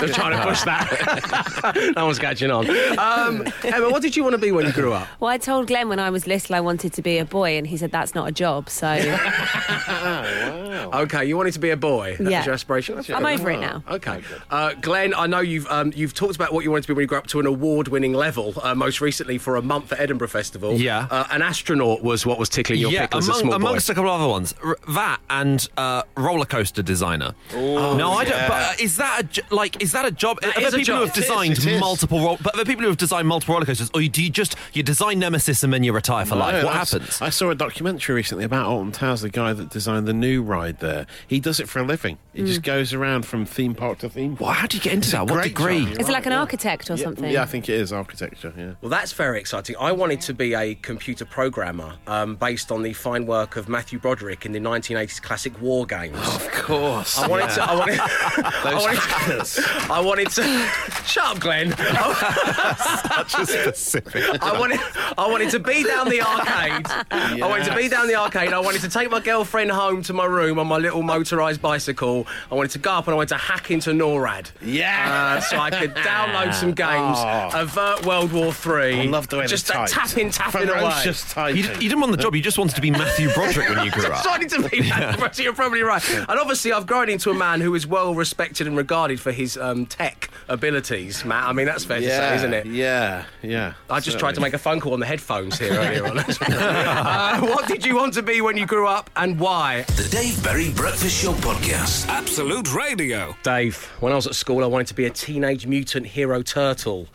[0.00, 1.92] They're trying to push that.
[1.96, 2.68] no one's catching on.
[2.98, 5.06] Um, Emma, what did you want to be when you grew up?
[5.20, 7.66] Well, I told Glenn when I was little I wanted to be a boy, and
[7.66, 8.68] he said that's not a job.
[8.70, 8.88] So
[10.92, 12.16] Okay, you wanted to be a boy.
[12.18, 12.38] That Yeah.
[12.38, 12.96] was your aspiration.
[12.96, 13.82] That's I'm fair over it enough.
[13.86, 13.94] now.
[13.96, 16.94] Okay, uh, Glenn, I know you've um, you've talked about what you wanted to be
[16.94, 18.54] when you grew up to an award-winning level.
[18.62, 20.74] Uh, most recently, for a month at Edinburgh Festival.
[20.74, 21.06] Yeah.
[21.10, 23.94] uh, an astronaut was what was tickling your yeah, pickles among, a small amongst a
[23.94, 27.34] couple of other ones, R- that and uh, roller coaster designer.
[27.54, 28.48] no, I don't.
[28.48, 30.40] But uh, is that a, j- like is that a job?
[30.40, 30.98] That are is there a people job.
[31.00, 31.80] who have It is, designed it is.
[31.80, 32.20] multiple?
[32.20, 34.56] Ro- but are there people who have designed multiple roller coasters, or do you just
[34.72, 36.54] you design Nemesis and then you retire for life?
[36.54, 37.22] No, What I s- happens?
[37.22, 40.78] I saw a documentary recently about Alton Towers, the guy that designed the new ride
[40.80, 41.06] there.
[41.26, 42.18] He does it for a living.
[42.32, 44.40] He just goes around from theme park to theme park.
[44.40, 45.22] Well, how do you get into It's that?
[45.26, 45.78] What great degree?
[45.80, 46.40] job, you're is it like an yeah.
[46.40, 47.30] architect or Yeah, something?
[47.30, 48.52] Yeah, I think it is architecture.
[48.56, 48.72] Yeah.
[48.80, 49.76] Well, that's very exciting.
[49.80, 53.98] I wanted to be a computer programmer um, based on the fine work of Matthew
[53.98, 56.16] Broderick in the 1980s classic War Games.
[56.16, 57.18] Of course.
[57.18, 57.62] I wanted to.
[57.62, 61.02] I wanted, I wanted, I wanted to.
[61.06, 61.72] Shut up, Glenn.
[61.76, 64.42] such a specific.
[64.42, 64.80] I wanted,
[65.18, 66.86] I wanted to be down the arcade.
[67.10, 68.52] I wanted to be down the arcade.
[68.52, 72.26] I wanted to take my girlfriend home to my room on my little motorised bicycle.
[72.50, 74.50] I wanted to go up and I wanted to hack into NORAD.
[74.62, 75.36] Yeah.
[75.38, 77.50] Uh, so I could download some games, Oh.
[77.54, 79.00] avert World War Three.
[79.00, 80.10] I love the way Just they that typed.
[80.10, 80.90] tapping, tapping away.
[81.30, 81.56] Typing.
[81.56, 82.34] You, you didn't want the job.
[82.34, 84.22] You just wanted to be Matthew Broderick when you grew up.
[84.22, 85.18] decided to be that.
[85.50, 86.08] You're probably right.
[86.14, 89.56] And obviously, I've grown into a man who is well respected and regarded for his
[89.56, 91.48] um, tech abilities, Matt.
[91.48, 92.66] I mean, that's fair to say, isn't it?
[92.66, 93.72] Yeah, yeah.
[93.90, 96.18] I just tried to make a phone call on the headphones here earlier on.
[96.40, 99.82] uh, what did you want to be when you grew up and why?
[99.96, 102.06] The Dave Berry Breakfast Show Podcast.
[102.06, 103.34] Absolute Radio.
[103.42, 107.08] Dave, when I was at school, I wanted to be a teenage mutant hero turtle.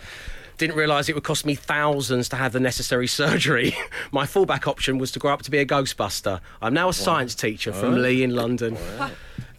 [0.57, 3.75] Didn't realise it would cost me thousands to have the necessary surgery.
[4.11, 6.39] My fallback option was to grow up to be a Ghostbuster.
[6.61, 8.77] I'm now a science teacher from Lee in London.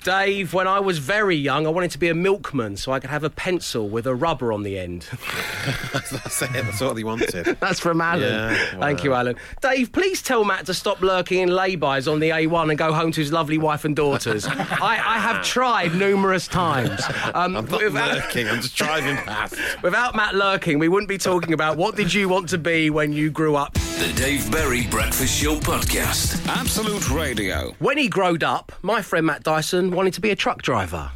[0.07, 3.11] Dave, when I was very young, I wanted to be a milkman so I could
[3.11, 5.03] have a pencil with a rubber on the end.
[5.93, 6.53] That's it.
[6.53, 7.45] That's what he wanted.
[7.61, 8.23] That's from Alan.
[8.23, 9.35] Yeah, Thank you, Alan.
[9.61, 13.11] Dave, please tell Matt to stop lurking in laybys on the A1 and go home
[13.11, 14.47] to his lovely wife and daughters.
[14.47, 17.03] I, I have tried numerous times.
[17.35, 18.49] Um, I'm not without, lurking.
[18.49, 19.57] I'm just driving past.
[19.83, 23.13] without Matt lurking, we wouldn't be talking about what did you want to be when
[23.13, 23.77] you grew up.
[23.99, 26.47] The Dave Berry Breakfast Show Podcast.
[26.49, 27.75] Absolute Radio.
[27.79, 31.11] When he growed up, my friend Matt Dyson wanted to be a truck driver.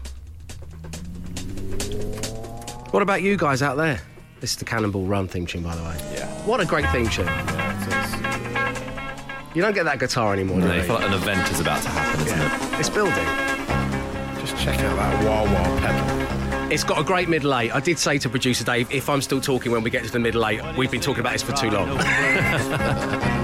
[2.91, 4.01] What about you guys out there?
[4.41, 5.97] This is the Cannonball Run theme tune, by the way.
[6.15, 6.27] Yeah.
[6.47, 7.27] What a great theme tune.
[9.55, 10.87] You don't get that guitar anymore, do No, you you?
[10.87, 12.43] feel like an event is about to happen, isn't it?
[12.43, 12.79] Yeah.
[12.79, 13.15] It's building.
[14.41, 16.50] Just check out that wah wah pedal.
[16.71, 17.75] It's got a great middle eight.
[17.75, 20.21] I did say to producer Dave, if I'm still talking when we get to the
[20.21, 21.89] middle eight, we've been talking about this for too long.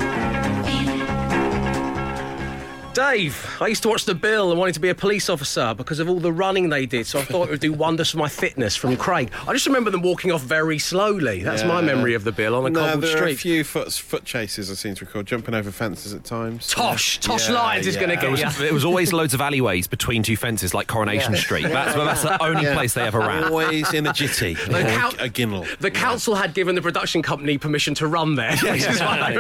[3.01, 5.99] Dave, I used to watch The Bill and wanted to be a police officer because
[5.99, 8.29] of all the running they did, so I thought it would do wonders for my
[8.31, 9.31] fitness from Craig.
[9.47, 11.43] I just remember them walking off very slowly.
[11.43, 13.93] That's my memory of The Bill on a No, cobbled there are a few foot,
[13.93, 16.69] foot chases I seem to recall, jumping over fences at times.
[16.69, 18.47] Tosh, Tosh Yeah, Lines is going to get you.
[18.47, 21.65] was, it was always loads of alleyways between two fences, like Coronation Street.
[21.69, 22.73] That's, that's the only Yeah.
[22.75, 23.45] place they ever ran.
[23.45, 24.55] Always in a jitty.
[24.69, 25.67] or coun- a ginnel.
[25.81, 29.37] The council had given the production company permission to run there, which is why they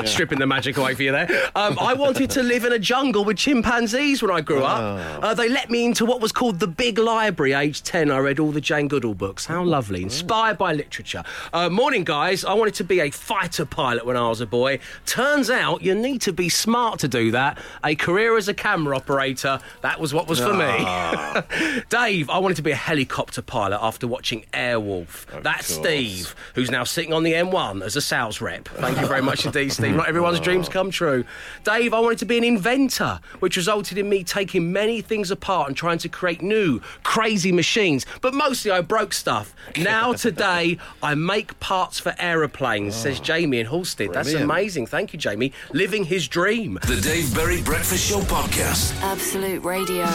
[0.00, 1.50] were stripping the magic away for you there.
[1.54, 5.22] Um, I wanted to live in a jungle with chimpanzees when I grew up.
[5.22, 7.52] Uh, they let me into what was called the Big Library.
[7.52, 9.46] Age 10, I read all the Jane Goodall books.
[9.46, 10.02] How lovely.
[10.02, 11.22] Inspired by literature.
[11.52, 12.44] Uh, morning, guys.
[12.44, 14.80] I wanted to be a fighter pilot when I was a boy.
[15.06, 17.58] Turns out you need to be smart to do that.
[17.84, 21.84] A career as a camera operator, that was what was for me.
[21.90, 25.26] Dave, I wanted to be a helicopter pilot after watching Airwolf.
[25.44, 25.88] That's course.
[25.88, 28.66] Steve, who's now sitting on the M1 as a sales rep.
[28.66, 29.94] Thank you very much indeed, Steve.
[29.94, 31.24] Not everyone's dreams come true.
[31.62, 35.30] Dave, I wanted to be an inventor inventor, which resulted in me taking many things
[35.30, 38.06] apart and trying to create new, crazy machines.
[38.20, 39.54] But mostly I broke stuff.
[39.80, 43.22] Now, today, I make parts for aeroplanes, says oh.
[43.22, 44.12] Jamie in Halstead.
[44.12, 44.86] That's amazing.
[44.86, 45.52] Thank you, Jamie.
[45.72, 46.78] Living his dream.
[46.86, 49.00] The Dave Berry Breakfast Show Podcast.
[49.02, 50.06] Absolute Radio.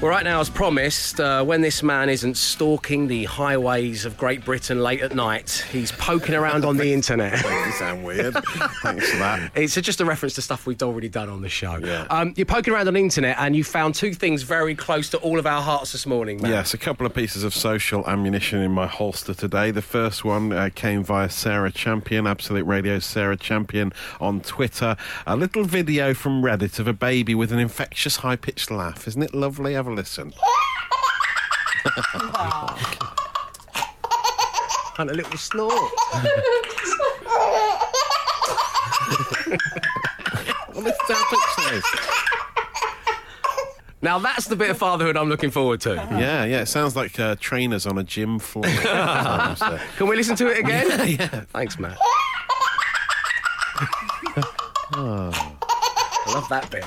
[0.00, 4.44] Well, right now, as promised, uh, when this man isn't stalking the highways of Great
[4.44, 7.42] Britain late at night, he's poking around on the internet.
[7.42, 8.34] You sound weird.
[8.82, 9.52] Thanks for that.
[9.54, 11.76] It's just a reference to stuff we've already done on the show.
[11.76, 12.06] Yeah.
[12.10, 15.18] Um, you're poking around on the internet and you found two things very close to
[15.18, 16.50] all of our hearts this morning, man.
[16.50, 19.70] Yes, a couple of pieces of social ammunition in my holster today.
[19.70, 24.96] The first one uh, came via Sarah Champion, Absolute Radio Sarah Champion on Twitter.
[25.26, 29.08] A little video from Reddit of a baby with an infectious high pitched laugh.
[29.08, 29.76] Isn't it lovely?
[29.84, 30.32] Have a listen.
[34.96, 35.74] And a little snort.
[40.72, 41.84] Well, this is how it says.
[44.02, 45.94] now, that's the bit of fatherhood I'm looking forward to.
[45.94, 48.64] Yeah, yeah, it sounds like uh, trainers on a gym floor.
[49.96, 50.88] Can we listen to it again?
[51.08, 51.44] yeah.
[51.52, 51.96] Thanks, Matt.
[54.92, 55.30] I
[56.28, 56.84] love that bit.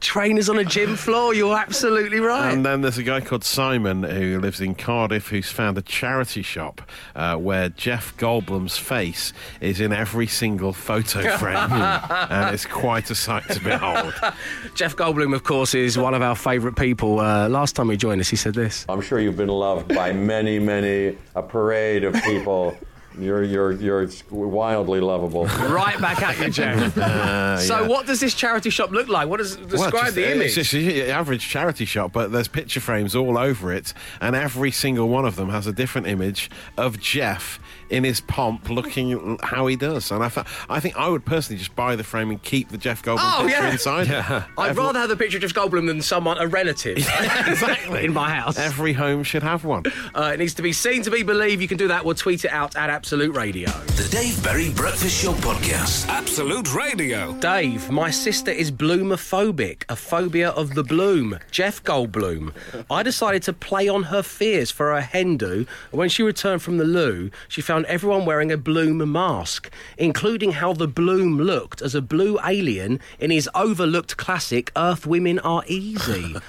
[0.00, 2.52] Trainers on a gym floor, you're absolutely right.
[2.52, 6.42] And then there's a guy called Simon who lives in Cardiff who's found a charity
[6.42, 6.80] shop
[7.16, 11.56] uh, where Jeff Goldblum's face is in every single photo frame.
[11.56, 14.14] and it's quite a sight to behold.
[14.74, 17.18] Jeff Goldblum, of course, is one of our favourite people.
[17.18, 18.86] Uh, last time he joined us, he said this.
[18.88, 22.76] I'm sure you've been loved by many, many, a parade of people.
[23.18, 25.46] You're, you're, you're wildly lovable.
[25.76, 26.94] Right back at you, Jeff.
[27.62, 29.28] so, what does this charity shop look like?
[29.28, 30.56] What does Well, describe just- the image?
[30.58, 34.70] It's just an average charity shop, but there's picture frames all over it, and every
[34.70, 39.66] single one of them has a different image of Jeff in his pomp, looking how
[39.68, 40.10] he does.
[40.10, 42.78] And I, th- I think I would personally just buy the frame and keep the
[42.78, 43.70] Jeff Goldblum Oh, picture yeah.
[43.72, 44.10] inside.
[44.10, 46.96] I'd Every- rather have the picture of Jeff Goldblum than someone, a relative,
[47.46, 48.58] exactly in my house.
[48.58, 49.84] Every home should have one.
[50.14, 51.62] Uh, it needs to be seen to be believed.
[51.62, 52.04] You can do that.
[52.04, 53.68] We'll tweet it out at Absolute Radio.
[53.68, 56.08] The Dave Berry Breakfast Show Podcast.
[56.08, 57.34] Absolute Radio.
[57.34, 61.38] Dave, my sister is bloomophobic, a phobia of the bloom.
[61.52, 62.52] Jeff Goldblum.
[62.90, 65.66] I decided to play on her fears for her hen do.
[65.92, 70.72] When she returned from the loo, she found everyone wearing a bloom mask, including how
[70.72, 76.34] the bloom looked as a blue alien in his overlooked classic Earth Women Are Easy.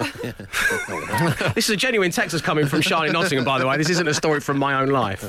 [1.54, 3.78] this is a genuine text that's coming from Charlie Nottingham, by the way.
[3.78, 5.24] This isn't a story from my own life.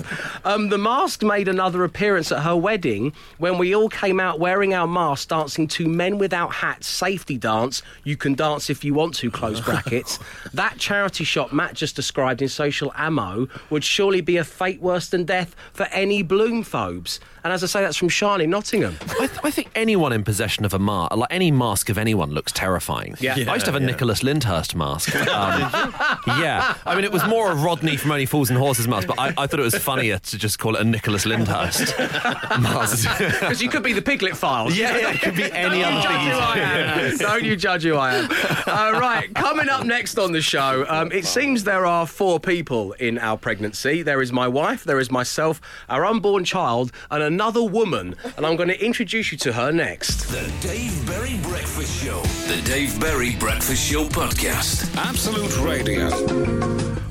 [0.46, 4.74] Um, the mask made another appearance at her wedding when we all came out wearing
[4.74, 7.82] our masks, dancing to Men Without Hats safety dance.
[8.04, 10.18] You can dance if you want to, close brackets.
[10.52, 15.08] that charity shop Matt just described in Social Ammo would surely be a fate worse
[15.08, 17.20] than death for any bloom phobes.
[17.48, 18.94] And as I say, that's from Charlie Nottingham.
[19.18, 22.30] I, th- I think anyone in possession of a mask, like any mask of anyone,
[22.32, 23.14] looks terrifying.
[23.20, 23.36] Yeah.
[23.48, 25.14] I used to have a Nicholas Lyndhurst mask.
[25.38, 25.94] Um,
[26.42, 29.18] yeah, I mean, it was more a Rodney from Only Fools and Horses mask, but
[29.18, 31.96] I, I thought it was funnier to just call it a Nicholas Lyndhurst
[32.60, 33.08] mask.
[33.38, 34.76] Because you could be the Piglet Files.
[34.76, 37.16] yeah, yeah, it could be any Don't other you judge who I am.
[37.16, 38.30] Don't you judge who I am.
[38.66, 42.92] Uh, right, coming up next on the show, um, it seems there are four people
[42.92, 44.02] in our pregnancy.
[44.02, 48.16] There is my wife, there is myself, our unborn child, and another woman.
[48.36, 50.22] And I'm going to introduce you to her next.
[50.28, 52.20] The Dave Berry Breakfast Show.
[52.52, 54.92] The Dave Berry Breakfast Show Podcast.
[54.96, 56.10] Absolute Radio.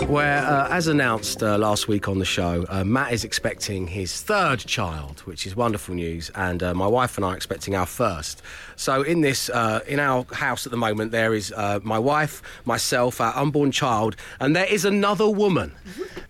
[0.05, 4.21] Where, uh, as announced uh, last week on the show, uh, Matt is expecting his
[4.21, 7.85] third child, which is wonderful news, and uh, my wife and I are expecting our
[7.85, 8.41] first.
[8.75, 12.41] So, in this, uh, in our house at the moment, there is uh, my wife,
[12.65, 15.73] myself, our unborn child, and there is another woman,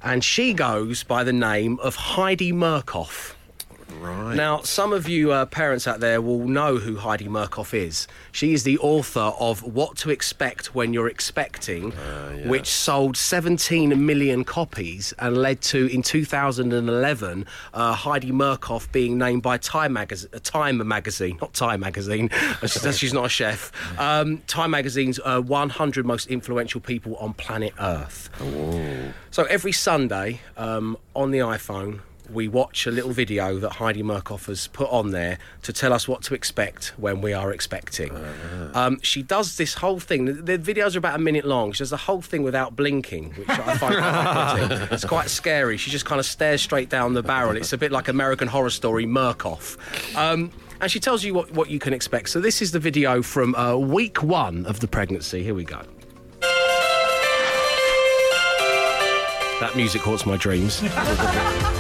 [0.04, 3.37] and she goes by the name of Heidi Murkoff.
[4.00, 4.36] Right.
[4.36, 8.08] Now, some of you uh, parents out there will know who Heidi Murkoff is.
[8.32, 11.92] She is the author of What to Expect When You're Expecting,
[12.46, 19.44] which sold 17 million copies and led to, in 2011, uh, Heidi Murkoff being named
[19.44, 22.30] by Time, magaz- uh, Time magazine, not Time magazine,
[22.62, 27.74] she's, she's not a chef, um, Time magazine's uh, 100 most influential people on planet
[27.80, 28.30] Earth.
[29.32, 32.00] So every Sunday um, on the iPhone,
[32.32, 36.08] we watch a little video that Heidi Murkoff has put on there to tell us
[36.08, 38.12] what to expect when we are expecting.
[38.74, 40.26] Um, she does this whole thing.
[40.26, 41.72] The, the videos are about a minute long.
[41.72, 44.88] She does the whole thing without blinking, which I find quite.
[44.92, 45.78] It's quite scary.
[45.78, 47.56] She just kind of stares straight down the barrel.
[47.56, 49.78] It's a bit like American Horror Story Murkoff.
[50.16, 52.30] Um, and she tells you what, what you can expect.
[52.30, 55.44] So this is the video from uh, week one of the pregnancy.
[55.44, 55.82] Here we go.
[59.60, 60.84] That music haunts my dreams.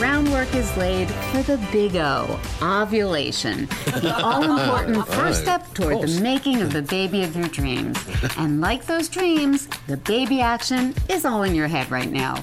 [0.00, 3.66] This week, the groundwork is laid for the big O, ovulation.
[3.84, 7.98] The all important first step toward the making of the baby of your dreams.
[8.38, 12.42] And like those dreams, the baby action is all in your head right now.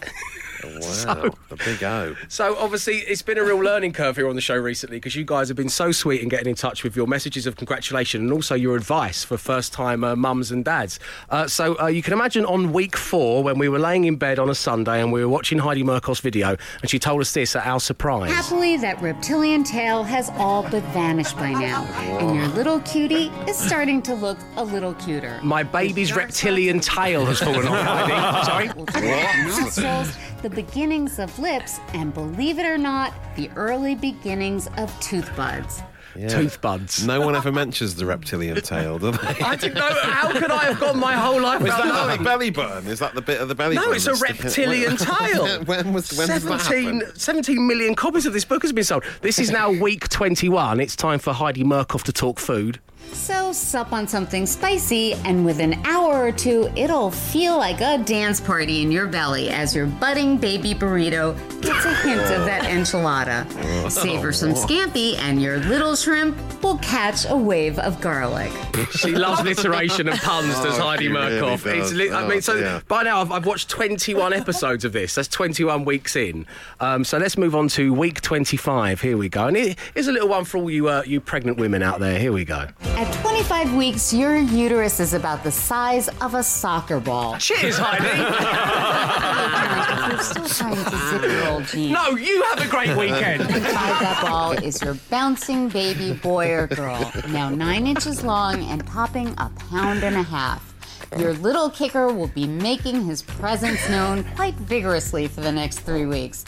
[1.07, 2.15] Wow, the big O.
[2.27, 5.23] So obviously, it's been a real learning curve here on the show recently because you
[5.23, 8.33] guys have been so sweet in getting in touch with your messages of congratulation and
[8.33, 10.99] also your advice for first-time uh, mums and dads.
[11.29, 14.39] Uh, so uh, you can imagine on week four when we were laying in bed
[14.39, 17.55] on a Sunday and we were watching Heidi Murkoff's video and she told us this
[17.55, 18.31] at our surprise.
[18.31, 21.83] Happily, that reptilian tail has all but vanished by now,
[22.19, 25.39] and your little cutie is starting to look a little cuter.
[25.43, 27.85] My baby's reptilian tail has fallen off.
[27.85, 28.71] Heidi.
[29.71, 30.07] Sorry.
[30.43, 34.67] Will develop nostrils, the beginnings of lips, and believe it or not, the early beginnings
[34.77, 35.81] of tooth buds.
[36.15, 36.29] Yeah.
[36.29, 37.05] Tooth buds.
[37.05, 39.17] No one ever mentions the reptilian tail, do they?
[39.39, 39.87] I didn't know.
[40.01, 42.17] How could I have gone my whole life Is without that knowing?
[42.17, 42.87] the belly button?
[42.87, 43.95] Is that the bit of the belly No, button?
[43.97, 45.63] it's a that's sticking- reptilian tail.
[45.65, 47.15] when was when did that 17, happen?
[47.19, 49.03] 17 million copies of this book has been sold.
[49.21, 50.79] This is now week 21.
[50.79, 52.79] It's time for Heidi Murkoff to talk food.
[53.13, 57.97] So sup on something spicy, and within an hour or two, it'll feel like a
[58.03, 62.63] dance party in your belly as your budding baby burrito gets a hint of that
[62.63, 63.45] enchilada.
[63.91, 68.51] Savor some scampi, and your little shrimp will catch a wave of garlic.
[68.91, 71.63] She loves alliteration and puns, does Oh, Heidi she really Murkoff.
[71.63, 71.93] does.
[71.93, 72.81] li- I Oh, mean, so dear.
[72.87, 75.15] by now I've, I've watched 21 episodes of this.
[75.15, 76.45] That's 21 weeks in.
[76.79, 79.01] Um, so let's move on to week 25.
[79.01, 79.47] Here we go.
[79.47, 82.19] And here- here's a little one for all you uh, you pregnant women out there.
[82.19, 82.67] Here we go.
[82.97, 87.37] At 25 weeks, your uterus is about the size of a soccer ball.
[87.37, 88.07] Cheers, Heidi.
[90.15, 91.91] you're still trying to zip your old jeans.
[91.91, 93.41] no, you have a great weekend.
[93.41, 98.83] Inside that ball is your bouncing baby boy or girl, now nine inches long and
[98.87, 100.73] topping a pound and a half.
[101.19, 106.07] Your little kicker will be making his presence known quite vigorously for the next three
[106.07, 106.45] weeks.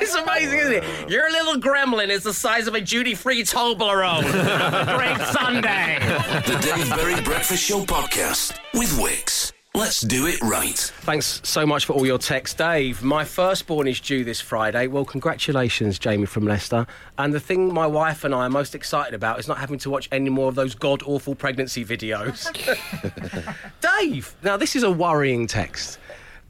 [0.00, 1.10] It's amazing, isn't it?
[1.10, 4.22] Your little gremlin is the size of a duty-free Toblerone.
[4.22, 5.98] Have a great Sunday.
[6.46, 9.52] The Dave Berry Breakfast Show podcast with Wix.
[9.72, 10.76] Let's do it right.
[11.02, 13.04] Thanks so much for all your texts, Dave.
[13.04, 14.88] My firstborn is due this Friday.
[14.88, 16.88] Well, congratulations, Jamie from Leicester.
[17.18, 19.90] And the thing my wife and I are most excited about is not having to
[19.90, 22.50] watch any more of those god awful pregnancy videos.
[24.00, 25.99] Dave, now this is a worrying text.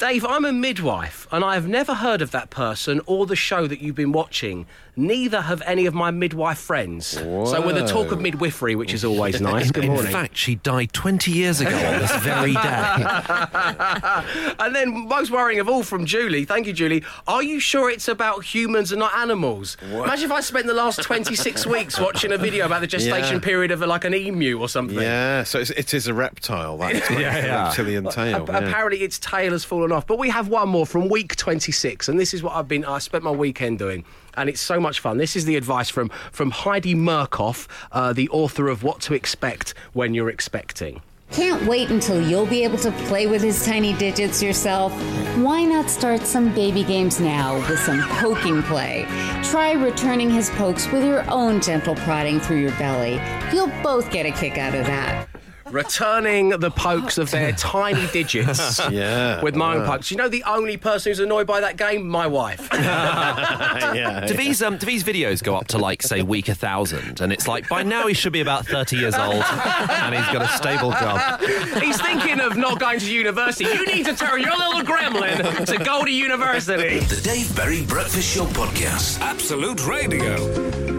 [0.01, 3.67] Dave, I'm a midwife and I have never heard of that person or the show
[3.67, 4.67] that you've been watching.
[5.01, 7.07] Neither have any of my midwife friends.
[7.07, 9.71] So we're the talk of midwifery, which is always nice.
[9.71, 12.61] Good In fact, she died 20 years ago on this very day.
[14.61, 17.03] And then, most worrying of all from Julie, thank you, Julie.
[17.27, 19.77] Are you sure it's about humans and not animals?
[19.83, 23.41] Imagine if I spent the last 26 weeks watching a video about the gestation Yeah.
[23.41, 24.99] period of a, like an emu or something.
[24.99, 26.77] Yeah, so it's, it is a reptile.
[26.77, 28.43] That's a reptilian tail.
[28.43, 28.59] Ap- yeah.
[28.59, 30.07] Apparently, its tail has fallen off.
[30.07, 32.85] But we have one more from week 26, and this is what I've been.
[32.85, 34.05] I spent my weekend doing,
[34.37, 35.19] and it's so much fun.
[35.19, 39.75] This is the advice from from Heidi Murkoff, uh, the author of What to Expect
[39.93, 41.03] When You're Expecting.
[41.31, 44.93] Can't wait until you'll be able to play with his tiny digits yourself?
[45.37, 49.07] Why not start some baby games now with some poking play?
[49.45, 53.21] Try returning his pokes with your own gentle prodding through your belly.
[53.55, 55.30] You'll both get a kick out of that.
[55.71, 60.11] Returning the pokes of their tiny digits Yeah, with my own pokes.
[60.11, 62.09] You know the only person who's annoyed by that game?
[62.09, 62.69] My wife.
[62.73, 67.21] yeah, Do these um, do these videos go up to like say week a thousand,
[67.21, 70.43] and it's like by now he should be about thirty years old, and he's got
[70.43, 71.41] a stable job.
[71.81, 73.65] He's thinking of not going to university.
[73.65, 76.99] You need to tell your little gremlin to go to university.
[77.01, 79.21] The Dave Berry Breakfast Show podcast.
[79.21, 80.90] Absolute Radio.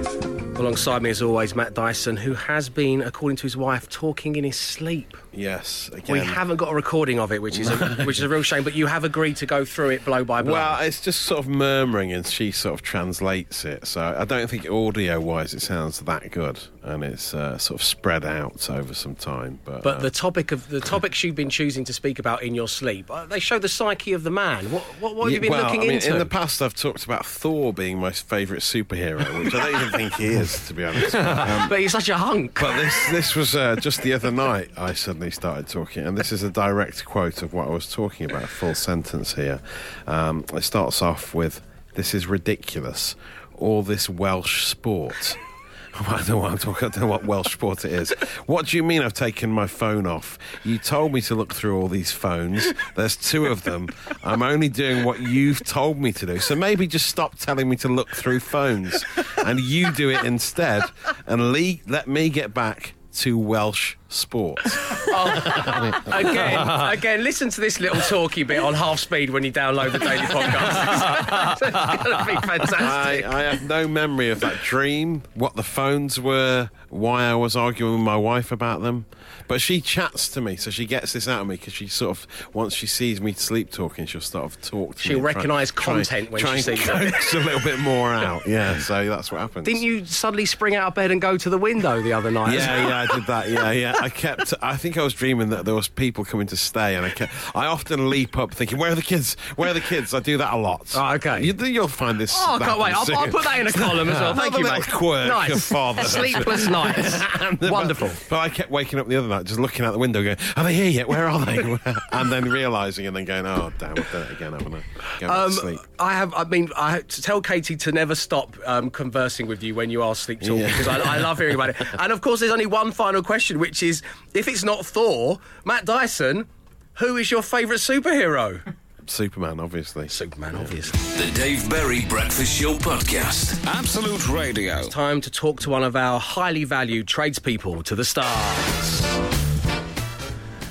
[0.61, 4.43] Alongside me, as always, Matt Dyson, who has been, according to his wife, talking in
[4.43, 5.17] his sleep.
[5.33, 5.89] Yes.
[5.93, 6.13] Again.
[6.13, 8.63] We haven't got a recording of it, which is a, which is a real shame.
[8.63, 10.53] But you have agreed to go through it blow by blow.
[10.53, 13.87] Well, it's just sort of murmuring, and she sort of translates it.
[13.87, 18.25] So I don't think audio-wise it sounds that good, and it's uh, sort of spread
[18.25, 19.59] out over some time.
[19.65, 22.55] But, but uh, the topic of the topics you've been choosing to speak about in
[22.55, 24.71] your sleep, uh, they show the psyche of the man.
[24.71, 26.11] What what, what have you been well, looking I mean, into?
[26.11, 29.91] in the past, I've talked about Thor being my favourite superhero, which I don't even
[29.91, 31.15] think he is, to be honest.
[31.31, 32.59] Um, but he's such a hunk.
[32.59, 34.69] But this this was uh, just the other night.
[34.75, 38.25] I suddenly started talking, and this is a direct quote of what I was talking
[38.27, 38.41] about.
[38.41, 39.59] A full sentence here.
[40.07, 41.61] Um, it starts off with,
[41.93, 43.15] "This is ridiculous.
[43.55, 45.37] All this Welsh sport."
[45.93, 46.75] I don't know what I'm.
[46.75, 48.09] I don't know what Welsh sport it is.
[48.47, 50.39] What do you mean I've taken my phone off?
[50.63, 52.73] You told me to look through all these phones.
[52.95, 53.89] There's two of them.
[54.23, 56.39] I'm only doing what you've told me to do.
[56.39, 59.05] So maybe just stop telling me to look through phones,
[59.45, 60.81] and you do it instead,
[61.27, 64.59] and le- let me get back to Welsh sport.
[65.13, 65.63] Oh.
[65.65, 66.17] Oh.
[66.17, 69.99] again, again, listen to this little talky bit on half speed when you download the
[69.99, 71.57] daily podcast.
[71.61, 72.79] it's going to be fantastic.
[72.79, 77.57] I, I have no memory of that dream, what the phones were, why I was
[77.57, 79.05] arguing with my wife about them.
[79.51, 82.17] But she chats to me, so she gets this out of me because she sort
[82.17, 85.15] of, once she sees me sleep talking, she'll sort of talk to me.
[85.15, 87.33] She'll try- recognise try- content when try she sees it.
[87.33, 88.47] a little bit more out.
[88.47, 89.65] Yeah, so that's what happens.
[89.65, 92.53] Didn't you suddenly spring out of bed and go to the window the other night?
[92.53, 93.49] Yeah, yeah, I did that.
[93.49, 93.95] Yeah, yeah.
[93.99, 94.53] I kept.
[94.61, 97.33] I think I was dreaming that there was people coming to stay, and I kept.
[97.53, 99.35] I often leap up thinking, "Where are the kids?
[99.57, 100.93] Where are the kids?" I do that a lot.
[100.95, 101.43] Oh, okay.
[101.43, 102.33] You, you'll find this.
[102.37, 102.93] Oh, I can't wait.
[102.93, 104.33] I'll, I'll put that in a column as well.
[104.33, 104.89] Thank Another you, mate.
[104.89, 105.51] quirk nice.
[105.51, 106.09] of fatherhood.
[106.09, 107.21] Sleepless nights.
[107.69, 108.07] Wonderful.
[108.07, 110.37] But, but I kept waking up the other night, just looking out the window, going,
[110.55, 111.07] "Are they here yet?
[111.07, 111.57] Where are they?"
[112.11, 114.81] and then realizing, and then going, "Oh, damn, I've done it again, haven't I?"
[115.19, 115.79] Go back Um, to sleep.
[115.99, 116.33] I have.
[116.33, 119.89] I mean, I have to tell Katie to never stop um, conversing with you when
[119.89, 120.67] you are sleep talking Yeah.
[120.67, 121.77] because I, I love hearing about it.
[121.99, 124.01] And of course, there's only one final question, which is:
[124.33, 126.47] if it's not Thor, Matt Dyson,
[126.95, 128.75] who is your favourite superhero?
[129.07, 130.07] Superman, obviously.
[130.07, 130.99] Superman, obviously.
[131.25, 133.65] The Dave Berry Breakfast Show Podcast.
[133.65, 134.83] Absolute Radio.
[134.89, 139.01] Time to talk to one of our highly valued tradespeople to the stars.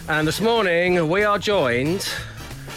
[0.09, 2.09] And this morning we are joined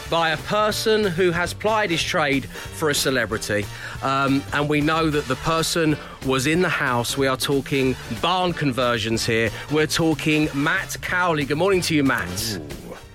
[0.09, 3.65] by a person who has plied his trade for a celebrity.
[4.03, 7.17] Um, and we know that the person was in the house.
[7.17, 9.49] We are talking barn conversions here.
[9.71, 11.45] We're talking Matt Cowley.
[11.45, 12.59] Good morning to you, Matt.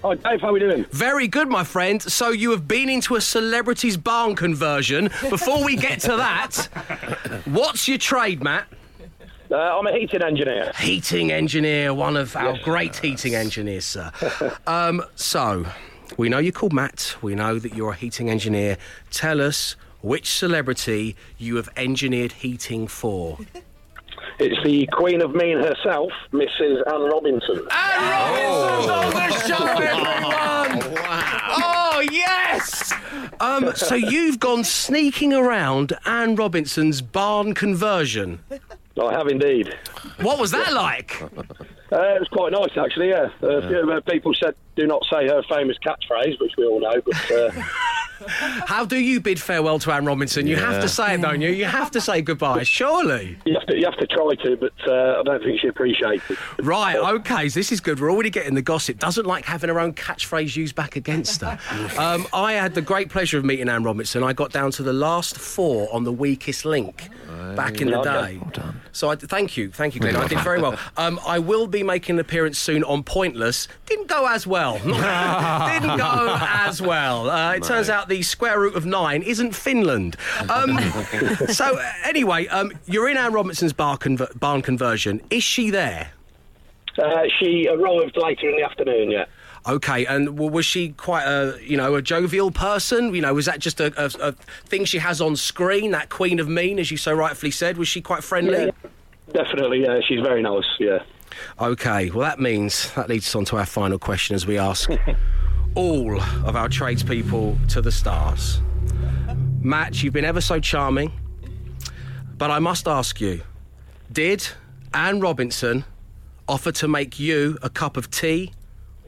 [0.03, 0.41] Hi, Dave.
[0.41, 0.85] How are we doing?
[0.91, 2.01] Very good, my friend.
[2.01, 5.07] So you have been into a celebrity's barn conversion.
[5.29, 6.69] Before we get to that,
[7.47, 8.69] what's your trade, Matt?
[9.51, 10.73] Uh, I'm a heating engineer.
[10.79, 14.13] heating engineer, one of our great heating engineers, sir.
[14.69, 15.67] um, so,
[16.17, 17.17] we know you're called Matt.
[17.21, 18.77] We know that you're a heating engineer.
[19.11, 23.39] Tell us which celebrity you have engineered heating for.
[24.41, 26.87] It's the Queen of Mean herself, Mrs.
[26.93, 27.67] Anne Robinson.
[27.73, 30.95] Anne Robinson's on the show, everyone!
[32.01, 32.93] Oh, yes!
[33.41, 38.39] Um, so you've gone sneaking around Anne Robinson's barn conversion.
[39.03, 39.75] I have indeed.
[40.21, 41.21] What was that like?
[41.23, 43.09] Uh, it was quite nice, actually.
[43.09, 43.31] Yeah.
[43.43, 46.81] Uh, a few, uh, people said, "Do not say her famous catchphrase," which we all
[46.81, 47.01] know.
[47.05, 47.51] But uh,
[48.67, 50.47] How do you bid farewell to Anne Robinson?
[50.47, 51.51] You have to say it, don't you?
[51.51, 53.39] You have to say goodbye, surely.
[53.45, 54.57] you have to you have to try to.
[54.57, 56.39] But uh, I don't think she appreciates it.
[56.61, 58.01] Right, okay, so this is good.
[58.01, 58.99] We're already getting the gossip.
[58.99, 61.59] Doesn't like having her own catchphrase used back against her.
[61.99, 64.23] um, I had the great pleasure of meeting Anne Robinson.
[64.25, 67.09] I got down to the last four on the weakest link
[67.55, 68.41] back in the Well done.
[68.53, 68.63] day.
[68.93, 70.17] So I, thank you, thank you, Glenn.
[70.17, 70.77] I did very well.
[70.97, 73.69] Um, I will be making an appearance soon on Pointless.
[73.87, 74.68] Didn't go as well.
[74.83, 77.31] Didn't go as well.
[77.31, 80.17] Uh, it turns out the square root of nine isn't Finland.
[80.49, 80.79] Um,
[81.49, 85.21] so anyway, um, you're in Anne Robinson's bar conver- barn conversion.
[85.31, 86.11] Is she there?
[86.99, 89.11] Uh, she arrived later in the afternoon.
[89.11, 89.27] Yeah.
[89.67, 93.15] Okay, and was she quite a you know a jovial person?
[93.15, 94.33] You know, was that just a, a, a
[94.67, 95.91] thing she has on screen?
[95.91, 98.67] That Queen of Mean, as you so rightfully said, was she quite friendly?
[98.67, 98.91] Yeah.
[99.33, 99.83] Definitely.
[99.83, 100.01] Yeah.
[100.07, 100.65] She's very nice.
[100.79, 101.03] Yeah.
[101.61, 104.91] Okay, well that means that leads us on to our final question as we ask
[105.75, 108.61] all of our tradespeople to the stars.
[109.61, 111.13] Matt, you've been ever so charming,
[112.37, 113.43] but I must ask you:
[114.13, 114.47] Did
[114.95, 115.85] Anne Robinson
[116.49, 118.53] offer to make you a cup of tea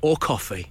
[0.02, 0.70] or coffee?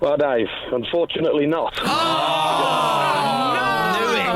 [0.00, 1.76] Well, Dave, unfortunately not.
[1.82, 3.67] Oh,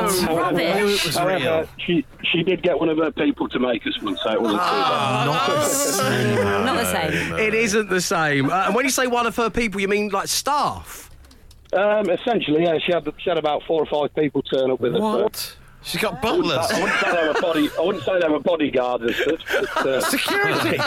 [0.03, 1.07] Rubbish.
[1.07, 4.31] was However, she she did get one of her people to make us one, so
[4.33, 5.27] it wasn't too bad.
[5.27, 7.35] Not the same.
[7.39, 8.51] It isn't the same.
[8.51, 11.11] Uh, and when you say one of her people, you mean like staff?
[11.73, 14.93] Um, essentially, yeah, she had she had about four or five people turn up with
[14.93, 15.01] her.
[15.01, 15.57] What?
[15.85, 16.59] She's got butlers.
[16.71, 17.71] I wouldn't say they were body.
[17.77, 19.45] I wouldn't say they were bodyguards as such.
[19.75, 20.79] But, uh, Security.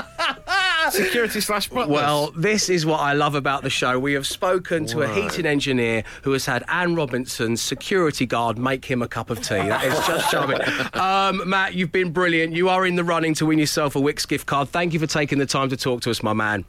[0.89, 1.89] Security slash butlers.
[1.89, 3.99] Well, this is what I love about the show.
[3.99, 8.85] We have spoken to a heating engineer who has had Anne Robinson's security guard make
[8.85, 9.55] him a cup of tea.
[9.55, 10.59] That is just charming.
[10.95, 12.53] Um, Matt, you've been brilliant.
[12.53, 14.69] You are in the running to win yourself a Wix gift card.
[14.69, 16.63] Thank you for taking the time to talk to us, my man.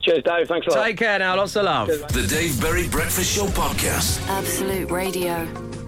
[0.00, 0.48] cheers, Dave.
[0.48, 0.84] Thanks a lot.
[0.84, 1.36] Take care now.
[1.36, 1.88] Lots of love.
[1.88, 4.26] The Dave Berry Breakfast Show Podcast.
[4.28, 5.46] Absolute Radio.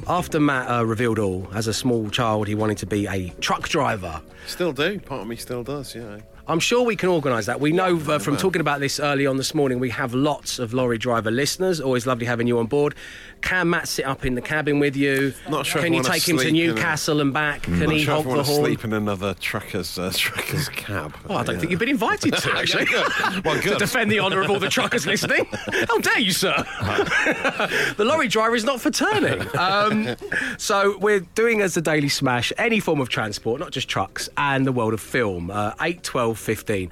[0.09, 3.69] After Matt uh, revealed all, as a small child, he wanted to be a truck
[3.69, 4.21] driver.
[4.47, 4.99] still do.
[4.99, 5.95] Part of me still does.
[5.95, 6.19] Yeah.
[6.49, 7.61] I'm sure we can organise that.
[7.61, 10.75] We know uh, from talking about this early on this morning, we have lots of
[10.75, 11.81] lorry driver listeners.
[11.81, 12.97] Always lovely having you on board.
[13.43, 15.35] Can Matt sit up in the cabin with you?
[15.49, 17.63] Not sure Can you take him to sleep in a- Newcastle and back?
[17.63, 18.65] Can he sure honk the horn?
[18.65, 21.17] sleep in another trucker's uh, trucker's cab.
[21.29, 22.87] Oh, I don't think you've been invited to, actually.
[23.45, 23.73] Well, good.
[23.75, 25.47] to defend the honour of all the truckers listening.
[25.89, 26.55] How dare you, sir?
[27.97, 29.45] the lorry driver is not for turning.
[29.57, 30.17] Um,
[30.59, 34.67] so we're doing as the Daily Smash any form of transport, not just trucks, and
[34.67, 35.51] the world of film.
[35.51, 36.91] Uh, 8, 12, 12 15.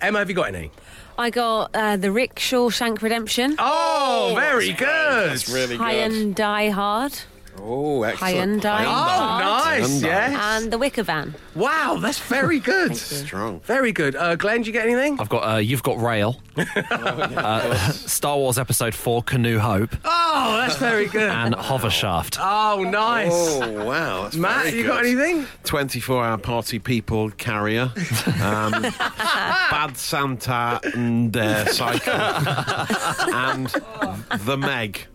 [0.00, 0.70] Emma, have you got any?
[1.18, 3.56] I got uh, the Rick Shawshank Redemption.
[3.58, 5.30] Oh, very good.
[5.30, 6.12] That's really High good.
[6.12, 7.18] and Die Hard.
[7.58, 8.62] Oh, excellent.
[8.62, 8.84] Hyundai.
[8.84, 9.88] Oh, nice.
[9.88, 10.02] Hyundai.
[10.02, 10.38] Yes.
[10.62, 11.34] And the Wicker Van.
[11.54, 12.94] Wow, that's very good.
[12.94, 13.60] Strong.
[13.60, 14.14] Very good.
[14.14, 15.18] Uh, Glenn, did you get anything?
[15.18, 20.15] I've got uh, You've Got Rail, uh, Star Wars Episode 4 Canoe Hope, Oh,
[20.56, 21.30] that's very good.
[21.30, 22.38] and Hovershaft.
[22.40, 23.30] Oh, nice.
[23.32, 24.22] Oh, wow.
[24.24, 24.88] That's Matt, very you good.
[24.88, 25.46] got anything?
[25.64, 27.92] 24 hour party people carrier,
[28.42, 32.12] um, bad Santa and uh, cycle,
[33.34, 33.66] and
[34.44, 35.06] the Meg,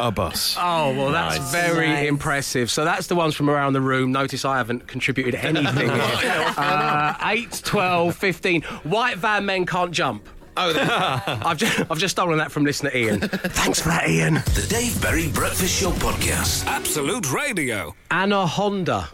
[0.00, 0.56] a bus.
[0.58, 1.50] Oh, well, that's Nice.
[1.52, 2.08] very Nice.
[2.08, 2.70] impressive.
[2.70, 4.12] So that's the ones from around the room.
[4.12, 6.44] Notice I haven't contributed anything here.
[6.58, 8.62] Uh, 8, 12, 15.
[8.62, 10.28] White van men can't jump.
[10.60, 10.86] Oh, there-
[11.46, 13.20] I've just, I've just stolen that from listener Ian.
[13.20, 14.34] Thanks for that, Ian.
[14.34, 16.66] The Dave Berry Breakfast Show Podcast.
[16.66, 17.94] Absolute Radio.
[18.10, 19.08] Anna Honda.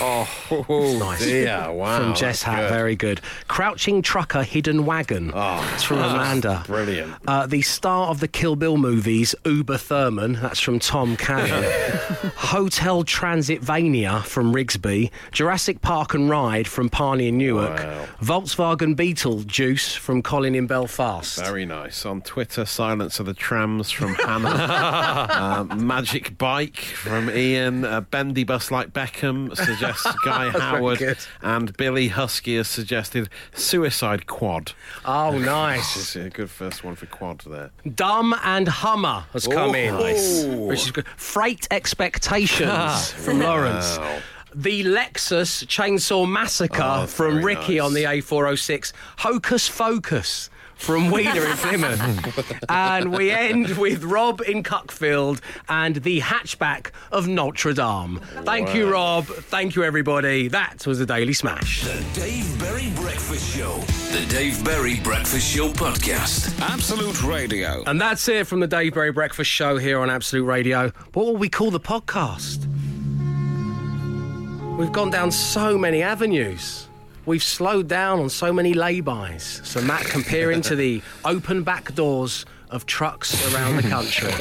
[0.00, 1.24] Oh, Nice.
[1.24, 1.98] dear, wow.
[1.98, 2.68] From Jess Hat, good.
[2.70, 3.20] very good.
[3.48, 5.30] Crouching Trucker, Hidden Wagon.
[5.34, 6.62] Oh, that's from Amanda.
[6.66, 7.14] brilliant.
[7.26, 10.34] Uh, the star of the Kill Bill movies, Uber Thurman.
[10.34, 11.64] That's from Tom Cannon.
[12.36, 15.10] Hotel Transitvania from Rigsby.
[15.32, 17.78] Jurassic Park and Ride from Parney and Newark.
[17.78, 18.06] Wow.
[18.20, 21.38] Volkswagen Beetle Juice from Colin in Belfast.
[21.38, 22.04] Very nice.
[22.06, 24.48] On Twitter, Silence of the Trams from Hannah.
[25.70, 27.84] uh, Magic Bike from Ian.
[27.84, 31.16] Uh, Bendy Bus Like Beckham suggests Guy Howard.
[31.42, 34.72] And Billy Husky has suggested Suicide Quad.
[35.04, 36.16] Oh, nice.
[36.16, 37.70] A good first one for quad there.
[37.94, 39.74] Dumb and Hummer has come Oh.
[39.74, 39.94] in.
[39.94, 40.44] Nice.
[40.44, 41.06] Which is good.
[41.16, 43.98] Freight Expectations from Lawrence.
[43.98, 44.18] Wow.
[44.56, 47.86] The Lexus Chainsaw Massacre Oh, from Ricky nice.
[47.86, 48.92] on the A406.
[49.18, 52.62] Hocus Focus from Wheeler in Plymouth.
[52.68, 58.20] and we end with Rob in Cuckfield and the hatchback of Notre Dame.
[58.44, 59.24] Thank you, Rob.
[59.26, 60.48] Thank you, everybody.
[60.48, 61.84] That was the Daily Smash.
[61.84, 63.78] The Dave Berry Breakfast Show.
[64.12, 66.58] The Dave Berry Breakfast Show Podcast.
[66.60, 67.82] Absolute Radio.
[67.86, 70.90] And that's it from the Dave Berry Breakfast Show here on Absolute Radio.
[71.14, 72.66] What will we call the podcast?
[74.78, 76.88] We've gone down so many avenues.
[77.26, 79.62] We've slowed down on so many lay-bys.
[79.64, 84.32] So Matt comparing to the open back doors of trucks around the country.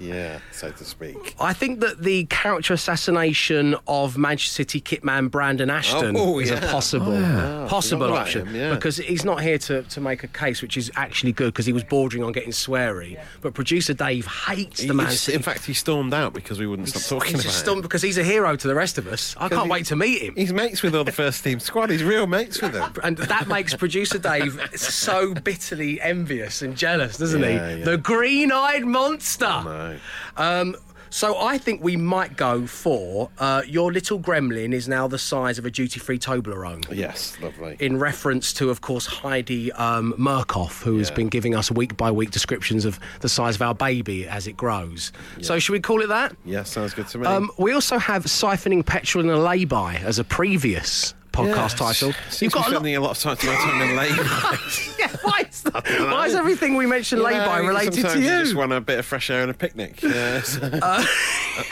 [0.00, 1.34] Yeah, so to speak.
[1.38, 6.54] I think that the character assassination of Manchester City kitman Brandon Ashton Oh, is a
[6.54, 6.70] yeah.
[6.72, 8.74] possible oh, possible Forgot about option him, yeah.
[8.74, 11.72] because he's not here to, to make a case, which is actually good because he
[11.72, 13.20] was bordering on getting sweary.
[13.42, 17.02] But producer Dave hates the Man in fact, he stormed out because we wouldn't stop
[17.20, 19.34] talking he's about just stunned because he's a hero to the rest of us.
[19.38, 20.34] I can't he- wait to meet him.
[20.34, 21.90] He's mates with all the first team squad.
[21.90, 22.92] He's real mates with them.
[23.02, 27.78] And that makes producer Dave so bitterly envious and jealous, doesn't Yeah, he?
[27.80, 27.84] yeah.
[27.84, 29.46] The green-eyed monster.
[29.64, 29.89] No.
[30.36, 30.76] Um,
[31.12, 35.58] so I think we might go for uh, your little gremlin is now the size
[35.58, 36.86] of a duty-free Toblerone.
[36.96, 37.76] Yes, lovely.
[37.80, 42.12] In reference to, of course, Heidi um, Murkoff, who has been giving us week by
[42.12, 45.10] week descriptions of the size of our baby as it grows.
[45.42, 46.36] So, should we call it that?
[46.44, 47.26] yeah, sounds good to me.
[47.26, 52.12] Um, we also have siphoning petrol in a lay-by as a previous podcast title.
[52.40, 54.22] You've got spending a lot of time, time in labour.
[54.98, 55.84] yeah, why is that?
[55.84, 58.40] Why is everything we mention lay-by related to you?
[58.40, 60.02] just want a bit of fresh air and a picnic.
[60.02, 60.58] Yes.
[60.82, 61.04] Uh,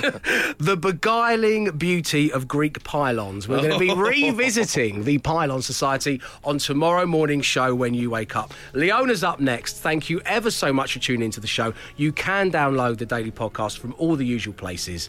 [0.59, 3.49] the beguiling beauty of Greek pylons.
[3.49, 8.37] We're going to be revisiting the Pylon Society on tomorrow morning's show when you wake
[8.37, 8.53] up.
[8.75, 9.79] Leona's up next.
[9.79, 11.73] Thank you ever so much for tuning into the show.
[11.97, 15.09] You can download the daily podcast from all the usual places.